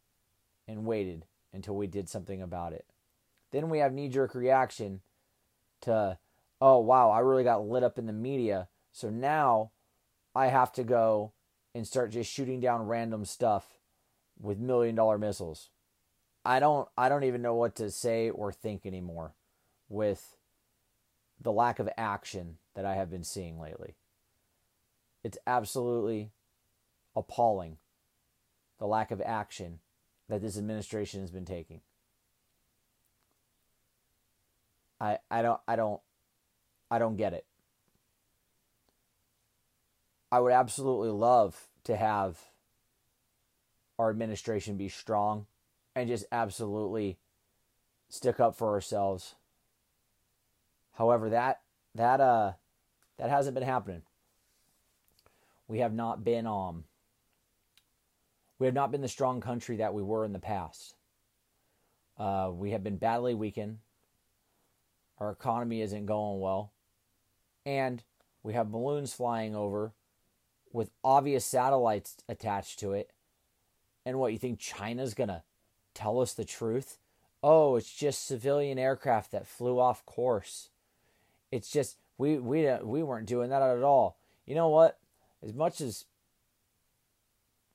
and 0.69 0.85
waited 0.85 1.25
until 1.53 1.75
we 1.75 1.89
did 1.89 2.09
something 2.09 2.41
about 2.41 2.73
it. 2.73 2.87
Then 3.51 3.71
we 3.71 3.79
have 3.79 3.93
knee 3.93 4.09
jerk 4.09 4.37
reaction 4.37 5.01
to, 5.81 6.19
oh, 6.61 6.79
wow, 6.79 7.11
I 7.11 7.21
really 7.21 7.43
got 7.43 7.67
lit 7.67 7.83
up 7.83 7.99
in 7.99 8.07
the 8.07 8.13
media. 8.13 8.69
So 8.93 9.11
now 9.11 9.73
I 10.33 10.47
have 10.47 10.71
to 10.75 10.85
go 10.85 11.33
and 11.75 11.87
start 11.87 12.11
just 12.11 12.31
shooting 12.31 12.61
down 12.61 12.87
random 12.87 13.25
stuff 13.25 13.79
with 14.41 14.59
million 14.59 14.95
dollar 14.95 15.19
missiles. 15.19 15.71
I 16.45 16.59
don't 16.59 16.89
I 16.97 17.09
don't 17.09 17.25
even 17.25 17.43
know 17.43 17.55
what 17.55 17.75
to 17.77 17.91
say 17.91 18.31
or 18.31 18.53
think 18.53 18.87
anymore 18.87 19.35
with 19.89 20.37
the 21.41 21.53
lack 21.53 21.79
of 21.79 21.89
action 21.97 22.59
that 22.75 22.85
I 22.85 22.95
have 22.95 23.11
been 23.11 23.25
seeing 23.25 23.59
lately. 23.61 23.95
It's 25.23 25.39
absolutely 25.47 26.31
appalling 27.15 27.77
the 28.79 28.87
lack 28.87 29.11
of 29.11 29.21
action 29.21 29.81
that 30.29 30.41
this 30.41 30.57
administration 30.57 31.21
has 31.21 31.31
been 31.31 31.45
taking. 31.45 31.81
I 35.01 35.19
I 35.31 35.43
don't 35.43 35.61
I 35.69 35.77
don't 35.77 36.01
I 36.91 36.99
don't 36.99 37.17
get 37.17 37.35
it. 37.35 37.45
I 40.33 40.41
would 40.41 40.53
absolutely 40.53 41.11
love 41.11 41.69
to 41.85 41.97
have 41.97 42.39
our 43.99 44.11
administration 44.11 44.77
be 44.77 44.89
strong 44.89 45.47
and 45.95 46.09
just 46.09 46.25
absolutely 46.31 47.19
stick 48.09 48.41
up 48.41 48.57
for 48.57 48.69
ourselves. 48.71 49.35
However, 50.93 51.31
that 51.31 51.61
that 51.95 52.21
uh 52.21 52.53
that 53.19 53.31
hasn't 53.31 53.55
been 53.55 53.65
happening. 53.65 54.03
We 55.67 55.81
have 55.81 55.93
not 55.93 56.25
been 56.25 56.47
um 56.47 56.85
we 58.59 58.67
have 58.67 58.75
not 58.75 58.93
been 58.93 59.01
the 59.01 59.09
strong 59.09 59.41
country 59.41 59.79
that 59.79 59.95
we 59.95 60.03
were 60.03 60.25
in 60.25 60.33
the 60.33 60.39
past. 60.39 60.95
Uh, 62.19 62.51
we 62.53 62.73
have 62.73 62.85
been 62.85 62.99
badly 62.99 63.35
weakened. 63.35 63.79
Our 65.19 65.31
economy 65.31 65.81
isn't 65.81 66.05
going 66.05 66.41
well. 66.41 66.73
And 67.65 68.05
we 68.43 68.53
have 68.53 68.71
balloons 68.71 69.15
flying 69.15 69.57
over 69.57 69.95
with 70.73 70.91
obvious 71.03 71.45
satellites 71.45 72.17
attached 72.29 72.79
to 72.81 72.93
it. 72.93 73.11
And 74.07 74.19
what, 74.19 74.33
you 74.33 74.39
think 74.39 74.59
China's 74.59 75.15
going 75.15 75.29
to 75.29 75.43
tell 75.95 76.21
us 76.21 76.33
the 76.33 76.45
truth? 76.45 76.99
Oh, 77.43 77.77
it's 77.77 77.95
just 77.95 78.27
civilian 78.27 78.79
aircraft 78.79 79.33
that 79.33 79.47
flew 79.47 79.79
off 79.79 80.05
course. 80.07 80.71
It's 81.51 81.71
just 81.71 81.97
we 82.19 82.39
we 82.39 82.71
we 82.83 83.03
weren't 83.03 83.27
doing 83.27 83.51
that 83.51 83.63
at 83.63 83.83
all. 83.83 84.19
You 84.47 84.55
know 84.55 84.69
what? 84.69 84.99
As 85.43 85.55
much 85.55 85.81
as 85.81 86.05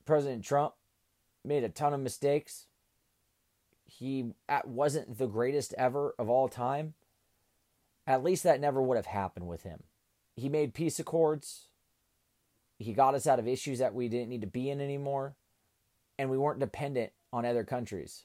President 0.06 0.44
Trump 0.44 0.74
made 1.44 1.64
a 1.64 1.68
ton 1.68 1.92
of 1.92 2.00
mistakes. 2.00 2.66
He 3.84 4.32
wasn't 4.64 5.18
the 5.18 5.26
greatest 5.26 5.74
ever 5.76 6.14
of 6.18 6.28
all 6.28 6.48
time. 6.48 6.94
At 8.06 8.24
least 8.24 8.44
that 8.44 8.60
never 8.60 8.80
would 8.80 8.96
have 8.96 9.06
happened 9.06 9.46
with 9.46 9.62
him. 9.62 9.82
He 10.36 10.48
made 10.48 10.74
peace 10.74 10.98
accords. 10.98 11.68
He 12.78 12.92
got 12.92 13.14
us 13.14 13.26
out 13.26 13.38
of 13.38 13.48
issues 13.48 13.78
that 13.78 13.94
we 13.94 14.08
didn't 14.08 14.28
need 14.28 14.42
to 14.42 14.46
be 14.46 14.70
in 14.70 14.80
anymore. 14.80 15.34
And 16.18 16.30
we 16.30 16.38
weren't 16.38 16.60
dependent 16.60 17.12
on 17.32 17.44
other 17.44 17.64
countries. 17.64 18.24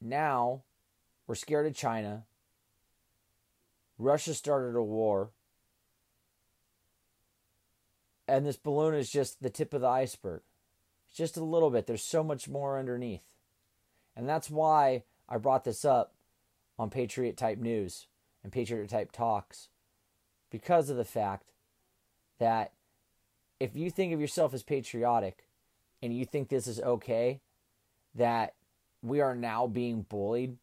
Now, 0.00 0.62
we're 1.26 1.34
scared 1.34 1.66
of 1.66 1.74
China. 1.74 2.24
Russia 3.98 4.34
started 4.34 4.76
a 4.76 4.82
war. 4.82 5.30
And 8.26 8.46
this 8.46 8.56
balloon 8.56 8.94
is 8.94 9.10
just 9.10 9.42
the 9.42 9.50
tip 9.50 9.74
of 9.74 9.82
the 9.82 9.88
iceberg 9.88 10.42
It's 11.08 11.16
just 11.16 11.36
a 11.36 11.44
little 11.44 11.70
bit. 11.70 11.86
There's 11.86 12.02
so 12.02 12.24
much 12.24 12.48
more 12.48 12.78
underneath. 12.78 13.34
And 14.16 14.28
that's 14.28 14.50
why 14.50 15.02
I 15.28 15.38
brought 15.38 15.64
this 15.64 15.84
up 15.84 16.14
on 16.78 16.90
Patriot 16.90 17.36
Type 17.36 17.58
News 17.58 18.06
and 18.42 18.52
Patriot 18.52 18.88
Type 18.88 19.12
Talks 19.12 19.68
because 20.50 20.90
of 20.90 20.96
the 20.96 21.04
fact 21.04 21.52
that 22.38 22.72
if 23.64 23.74
you 23.74 23.90
think 23.90 24.12
of 24.12 24.20
yourself 24.20 24.52
as 24.52 24.62
patriotic 24.62 25.46
and 26.02 26.14
you 26.14 26.26
think 26.26 26.48
this 26.48 26.66
is 26.66 26.80
okay, 26.80 27.40
that 28.14 28.54
we 29.02 29.22
are 29.22 29.34
now 29.34 29.66
being 29.66 30.02
bullied 30.02 30.58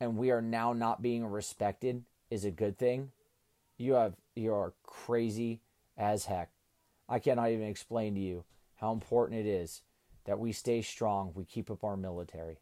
and 0.00 0.16
we 0.16 0.30
are 0.30 0.40
now 0.40 0.72
not 0.72 1.02
being 1.02 1.26
respected 1.26 2.02
is 2.30 2.44
a 2.44 2.50
good 2.50 2.78
thing, 2.78 3.10
you 3.76 3.92
have 3.92 4.14
you 4.34 4.52
are 4.52 4.72
crazy 4.82 5.60
as 5.96 6.24
heck. 6.24 6.50
I 7.06 7.18
cannot 7.18 7.50
even 7.50 7.68
explain 7.68 8.14
to 8.14 8.20
you 8.20 8.44
how 8.76 8.92
important 8.92 9.40
it 9.40 9.46
is 9.46 9.82
that 10.24 10.38
we 10.38 10.52
stay 10.52 10.80
strong, 10.80 11.32
we 11.34 11.44
keep 11.44 11.70
up 11.70 11.84
our 11.84 11.98
military. 11.98 12.56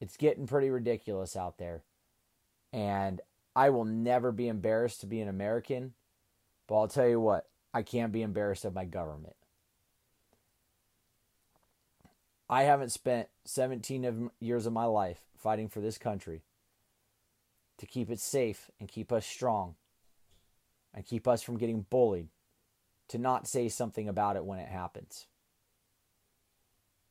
It's 0.00 0.18
getting 0.18 0.46
pretty 0.46 0.68
ridiculous 0.68 1.34
out 1.34 1.56
there. 1.56 1.82
And 2.74 3.22
I 3.56 3.70
will 3.70 3.86
never 3.86 4.30
be 4.30 4.48
embarrassed 4.48 5.00
to 5.00 5.06
be 5.06 5.20
an 5.20 5.28
American, 5.28 5.94
but 6.68 6.76
I'll 6.78 6.88
tell 6.88 7.08
you 7.08 7.18
what, 7.18 7.48
I 7.74 7.82
can't 7.82 8.12
be 8.12 8.22
embarrassed 8.22 8.64
of 8.64 8.74
my 8.74 8.84
government. 8.84 9.34
I 12.48 12.62
haven't 12.62 12.92
spent 12.92 13.28
17 13.46 14.04
of, 14.04 14.30
years 14.38 14.66
of 14.66 14.72
my 14.72 14.84
life 14.84 15.20
fighting 15.36 15.68
for 15.68 15.80
this 15.80 15.98
country 15.98 16.42
to 17.78 17.86
keep 17.86 18.10
it 18.10 18.20
safe 18.20 18.70
and 18.78 18.88
keep 18.88 19.12
us 19.12 19.26
strong 19.26 19.74
and 20.94 21.04
keep 21.04 21.26
us 21.26 21.42
from 21.42 21.58
getting 21.58 21.86
bullied 21.90 22.28
to 23.08 23.18
not 23.18 23.48
say 23.48 23.68
something 23.68 24.08
about 24.08 24.36
it 24.36 24.44
when 24.44 24.58
it 24.58 24.68
happens. 24.68 25.26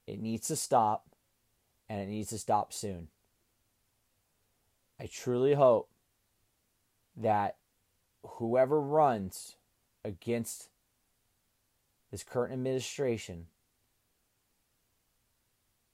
It 0.06 0.22
needs 0.22 0.48
to 0.48 0.56
stop 0.56 1.10
and 1.90 2.00
it 2.00 2.08
needs 2.08 2.30
to 2.30 2.38
stop 2.38 2.74
soon. 2.74 3.08
I 5.00 5.06
truly 5.06 5.54
hope 5.54 5.90
that 7.16 7.58
whoever 8.24 8.80
runs 8.80 9.56
against 10.04 10.70
this 12.12 12.24
current 12.24 12.54
administration 12.54 13.48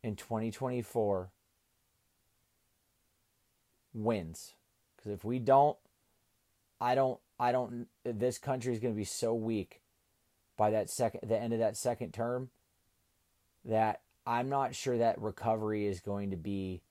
in 0.03 0.15
2024 0.15 1.29
wins. 3.93 4.53
Because 4.95 5.11
if 5.11 5.23
we 5.23 5.39
don't, 5.39 5.77
I 6.79 6.95
don't, 6.95 7.19
I 7.39 7.51
don't, 7.51 7.87
this 8.03 8.37
country 8.37 8.73
is 8.73 8.79
going 8.79 8.93
to 8.93 8.97
be 8.97 9.05
so 9.05 9.33
weak 9.33 9.81
by 10.57 10.71
that 10.71 10.89
second, 10.89 11.21
the 11.27 11.39
end 11.39 11.53
of 11.53 11.59
that 11.59 11.77
second 11.77 12.13
term 12.13 12.49
that 13.65 14.01
I'm 14.25 14.49
not 14.49 14.75
sure 14.75 14.97
that 14.97 15.21
recovery 15.21 15.87
is 15.87 15.99
going 15.99 16.31
to 16.31 16.37
be 16.37 16.81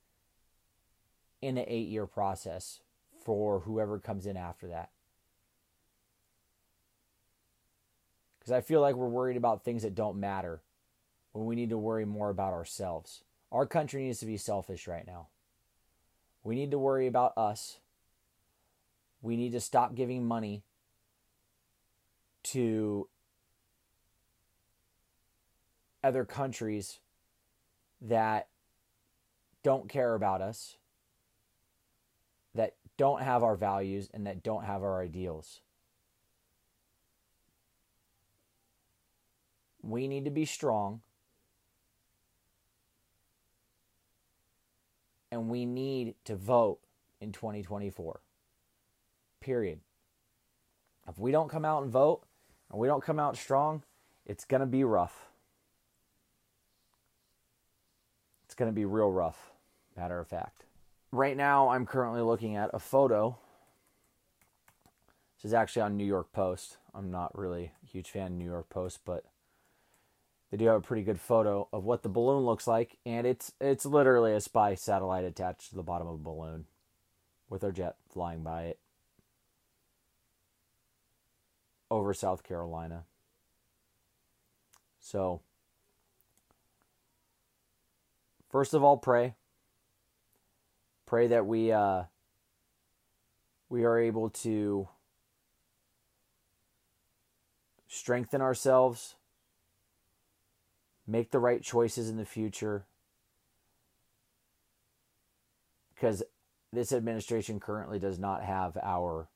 in 1.41 1.59
an 1.59 1.65
eight 1.67 1.89
year 1.89 2.07
process 2.07 2.81
for 3.25 3.61
whoever 3.61 3.99
comes 3.99 4.27
in 4.27 4.37
after 4.37 4.69
that. 4.69 4.91
Because 8.43 8.51
I 8.51 8.61
feel 8.61 8.81
like 8.81 8.97
we're 8.97 9.07
worried 9.07 9.37
about 9.37 9.63
things 9.63 9.85
that 9.85 9.95
don't 9.95 10.19
matter 10.19 10.63
when 11.31 11.47
we 11.47 11.55
need 11.55 11.71
to 11.71 11.79
worry 11.79 12.05
more 12.05 12.29
about 12.29 12.53
ourselves. 12.53 13.23
Our 13.53 13.67
country 13.67 14.03
needs 14.03 14.19
to 14.19 14.27
be 14.27 14.37
selfish 14.37 14.89
right 14.89 15.07
now. 15.07 15.29
We 16.43 16.57
need 16.57 16.73
to 16.73 16.79
worry 16.79 17.07
about 17.07 17.35
us. 17.37 17.79
We 19.21 19.37
need 19.37 19.53
to 19.53 19.61
stop 19.61 19.95
giving 19.95 20.27
money 20.27 20.65
to 22.43 23.09
other 26.03 26.25
countries 26.25 26.99
that 28.01 28.49
don't 29.63 29.89
care 29.89 30.17
about 30.17 30.41
us, 30.41 30.79
that 32.57 32.75
don't 32.97 33.23
have 33.23 33.45
our 33.45 33.55
values, 33.55 34.11
and 34.13 34.27
that 34.27 34.43
don't 34.43 34.65
have 34.65 34.83
our 34.83 35.01
ideals. 35.01 35.61
We 39.83 40.09
need 40.09 40.25
to 40.25 40.31
be 40.31 40.45
strong. 40.45 41.01
And 45.31 45.49
we 45.49 45.65
need 45.65 46.15
to 46.25 46.37
vote 46.37 46.81
in 47.21 47.33
2024. 47.33 48.21
Period. 49.41 49.81
If 51.09 51.19
we 51.19 51.33
don't 51.33 51.49
come 51.49 51.65
out 51.65 51.83
and 51.83 51.91
vote 51.91 52.23
and 52.71 52.79
we 52.79 52.87
don't 52.87 53.03
come 53.03 53.19
out 53.19 53.37
strong, 53.37 53.83
it's 54.27 54.45
going 54.45 54.61
to 54.61 54.67
be 54.67 54.85
rough. 54.85 55.31
It's 58.45 58.55
going 58.55 58.71
to 58.71 58.75
be 58.75 58.85
real 58.85 59.11
rough, 59.11 59.53
matter 59.97 60.21
of 60.21 60.29
fact. 60.29 60.65
Right 61.11 61.37
now, 61.37 61.71
I'm 61.71 61.87
currently 61.87 62.21
looking 62.21 62.55
at 62.55 62.71
a 62.73 62.79
photo. 62.79 63.39
This 65.37 65.47
is 65.47 65.55
actually 65.55 65.83
on 65.83 65.97
New 65.97 66.05
York 66.05 66.33
Post. 66.33 66.77
I'm 66.95 67.11
not 67.11 67.37
really 67.37 67.73
a 67.83 67.87
huge 67.87 68.11
fan 68.11 68.27
of 68.27 68.33
New 68.33 68.45
York 68.45 68.69
Post, 68.69 69.01
but 69.05 69.25
they 70.53 70.57
do 70.57 70.67
have 70.67 70.77
a 70.77 70.81
pretty 70.81 71.03
good 71.03 71.19
photo 71.19 71.67
of 71.73 71.83
what 71.83 72.05
the 72.05 72.09
balloon 72.09 72.45
looks 72.47 72.69
like, 72.69 72.99
and 73.05 73.27
it's 73.27 73.53
it's 73.61 73.85
literally 73.85 74.33
a 74.33 74.41
spy 74.41 74.77
satellite 74.77 75.25
attached 75.25 75.71
to 75.71 75.75
the 75.75 75.83
bottom 75.83 76.07
of 76.07 76.15
a 76.15 76.19
balloon 76.19 76.67
with 77.51 77.65
our 77.65 77.73
jet 77.73 77.97
flying 78.09 78.45
by 78.45 78.67
it 78.67 78.79
over 81.91 82.15
South 82.15 82.45
Carolina. 82.45 83.03
So 85.01 85.41
First 88.53 88.75
of 88.75 88.85
all, 88.85 88.99
pray. 88.99 89.35
Pray 91.07 91.27
that 91.29 91.47
we 91.47 91.73
uh, 91.73 92.03
we 93.71 93.85
are 93.85 93.99
able 93.99 94.29
to 94.29 94.89
strengthen 97.89 98.43
ourselves, 98.43 99.15
make 101.07 101.31
the 101.31 101.39
right 101.39 101.63
choices 101.63 102.09
in 102.09 102.17
the 102.17 102.25
future, 102.25 102.87
because 105.95 106.23
this 106.73 106.93
administration 106.93 107.61
currently 107.61 107.99
does 107.99 108.19
not 108.19 108.43
have 108.43 108.77
our 108.83 109.29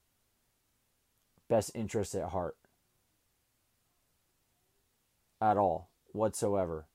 best 1.49 1.71
interests 1.75 2.15
at 2.15 2.31
heart 2.31 2.57
at 5.41 5.57
all 5.57 5.91
whatsoever. 6.13 6.87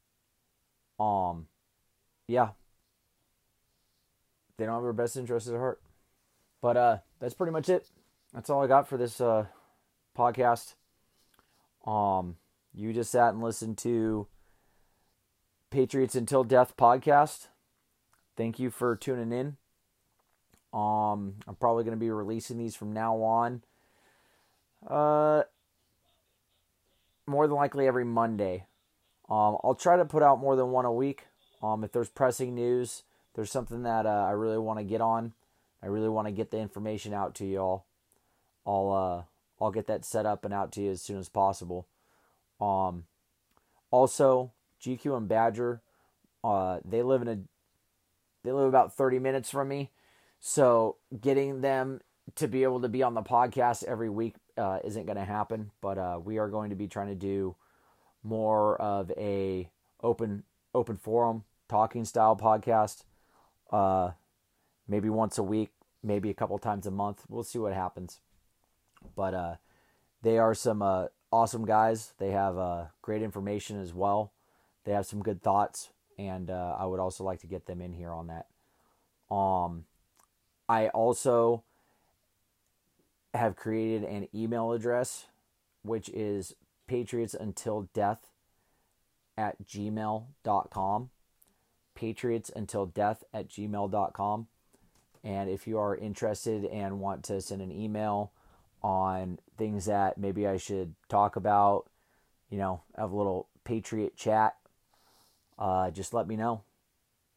Um 0.99 1.47
yeah, 2.27 2.49
they 4.57 4.65
don't 4.65 4.75
have 4.75 4.83
our 4.83 4.93
best 4.93 5.17
interests 5.17 5.49
at 5.49 5.55
heart. 5.55 5.81
But 6.61 6.77
uh, 6.77 6.97
that's 7.19 7.33
pretty 7.33 7.51
much 7.51 7.69
it. 7.69 7.89
That's 8.33 8.49
all 8.49 8.63
I 8.63 8.67
got 8.67 8.87
for 8.87 8.95
this 8.95 9.19
uh, 9.19 9.47
podcast. 10.15 10.75
Um, 11.87 12.35
you 12.71 12.93
just 12.93 13.11
sat 13.11 13.33
and 13.33 13.41
listened 13.41 13.79
to 13.79 14.27
Patriots 15.71 16.15
Until 16.15 16.43
Death 16.43 16.75
podcast. 16.77 17.47
Thank 18.37 18.59
you 18.59 18.69
for 18.69 18.95
tuning 18.95 19.31
in. 19.31 19.57
Um, 20.73 21.35
I'm 21.47 21.55
probably 21.59 21.83
going 21.83 21.97
to 21.97 21.99
be 21.99 22.11
releasing 22.11 22.57
these 22.57 22.75
from 22.75 22.93
now 22.93 23.15
on. 23.17 23.63
Uh, 24.85 25.43
more 27.25 27.47
than 27.47 27.55
likely 27.55 27.87
every 27.87 28.03
Monday. 28.05 28.65
Um, 29.29 29.57
I'll 29.63 29.75
try 29.75 29.95
to 29.95 30.05
put 30.05 30.23
out 30.23 30.39
more 30.39 30.55
than 30.55 30.71
one 30.71 30.85
a 30.85 30.91
week. 30.91 31.27
Um, 31.63 31.83
if 31.83 31.91
there's 31.91 32.09
pressing 32.09 32.53
news, 32.53 33.03
there's 33.35 33.51
something 33.51 33.83
that 33.83 34.05
uh, 34.05 34.25
I 34.27 34.31
really 34.31 34.57
want 34.57 34.79
to 34.79 34.85
get 34.85 34.99
on. 35.01 35.33
I 35.81 35.87
really 35.87 36.09
want 36.09 36.27
to 36.27 36.33
get 36.33 36.51
the 36.51 36.59
information 36.59 37.13
out 37.13 37.33
to 37.35 37.45
y'all. 37.45 37.85
I'll 38.65 38.91
uh, 38.91 39.63
I'll 39.63 39.71
get 39.71 39.87
that 39.87 40.05
set 40.05 40.25
up 40.25 40.43
and 40.43 40.53
out 40.53 40.71
to 40.73 40.81
you 40.81 40.91
as 40.91 41.01
soon 41.01 41.17
as 41.17 41.29
possible. 41.29 41.87
Um, 42.59 43.05
also, 43.89 44.51
GQ 44.81 45.17
and 45.17 45.27
Badger, 45.27 45.81
uh, 46.43 46.79
they 46.83 47.01
live 47.01 47.21
in 47.21 47.27
a 47.27 47.39
they 48.43 48.51
live 48.51 48.67
about 48.67 48.95
30 48.95 49.19
minutes 49.19 49.51
from 49.51 49.67
me, 49.67 49.91
so 50.39 50.97
getting 51.19 51.61
them 51.61 52.01
to 52.35 52.47
be 52.47 52.63
able 52.63 52.81
to 52.81 52.89
be 52.89 53.03
on 53.03 53.13
the 53.13 53.21
podcast 53.21 53.83
every 53.83 54.09
week 54.09 54.35
uh, 54.57 54.79
isn't 54.83 55.05
going 55.05 55.17
to 55.17 55.25
happen. 55.25 55.71
But 55.81 55.97
uh, 55.97 56.19
we 56.23 56.39
are 56.39 56.49
going 56.49 56.71
to 56.71 56.75
be 56.75 56.87
trying 56.87 57.09
to 57.09 57.15
do 57.15 57.55
more 58.23 58.81
of 58.81 59.11
a 59.17 59.69
open 60.01 60.43
open 60.73 60.97
forum 60.97 61.43
talking 61.69 62.05
style 62.05 62.35
podcast. 62.35 63.03
Uh, 63.71 64.11
maybe 64.87 65.09
once 65.09 65.37
a 65.37 65.43
week, 65.43 65.71
maybe 66.03 66.29
a 66.29 66.33
couple 66.33 66.57
times 66.57 66.85
a 66.85 66.91
month. 66.91 67.23
We'll 67.29 67.43
see 67.43 67.59
what 67.59 67.73
happens. 67.73 68.19
But 69.15 69.33
uh, 69.33 69.55
they 70.21 70.37
are 70.37 70.53
some 70.53 70.81
uh, 70.81 71.07
awesome 71.31 71.65
guys. 71.65 72.13
They 72.19 72.31
have 72.31 72.57
uh, 72.57 72.85
great 73.01 73.21
information 73.21 73.81
as 73.81 73.93
well. 73.93 74.33
They 74.83 74.91
have 74.93 75.05
some 75.05 75.21
good 75.21 75.41
thoughts, 75.41 75.89
and 76.17 76.49
uh, 76.49 76.75
I 76.77 76.85
would 76.85 76.99
also 76.99 77.23
like 77.23 77.39
to 77.41 77.47
get 77.47 77.65
them 77.65 77.81
in 77.81 77.93
here 77.93 78.11
on 78.11 78.27
that. 78.27 79.33
Um, 79.33 79.85
I 80.67 80.87
also 80.89 81.63
have 83.33 83.55
created 83.55 84.03
an 84.03 84.27
email 84.33 84.71
address, 84.71 85.27
which 85.83 86.09
is 86.09 86.55
patriots 86.87 87.33
until 87.33 87.89
death 87.93 88.27
at 89.37 89.63
gmail.com 89.65 91.09
patriots 92.01 92.51
until 92.55 92.87
death 92.87 93.23
at 93.33 93.47
gmail.com. 93.47 94.47
And 95.23 95.49
if 95.49 95.67
you 95.67 95.77
are 95.77 95.95
interested 95.95 96.65
and 96.65 96.99
want 96.99 97.23
to 97.25 97.39
send 97.41 97.61
an 97.61 97.71
email 97.71 98.31
on 98.81 99.37
things 99.55 99.85
that 99.85 100.17
maybe 100.17 100.47
I 100.47 100.57
should 100.57 100.95
talk 101.09 101.35
about, 101.35 101.85
you 102.49 102.57
know, 102.57 102.81
have 102.97 103.11
a 103.11 103.15
little 103.15 103.47
Patriot 103.63 104.17
chat, 104.17 104.55
uh, 105.61 105.91
just 105.91 106.13
let 106.13 106.27
me 106.27 106.35
know. 106.35 106.63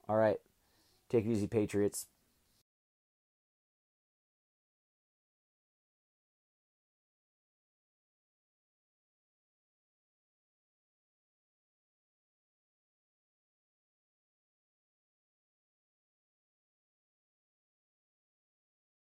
All 0.08 0.16
right. 0.16 0.38
Take 1.10 1.26
it 1.26 1.30
easy, 1.30 1.46
Patriots. 1.46 2.06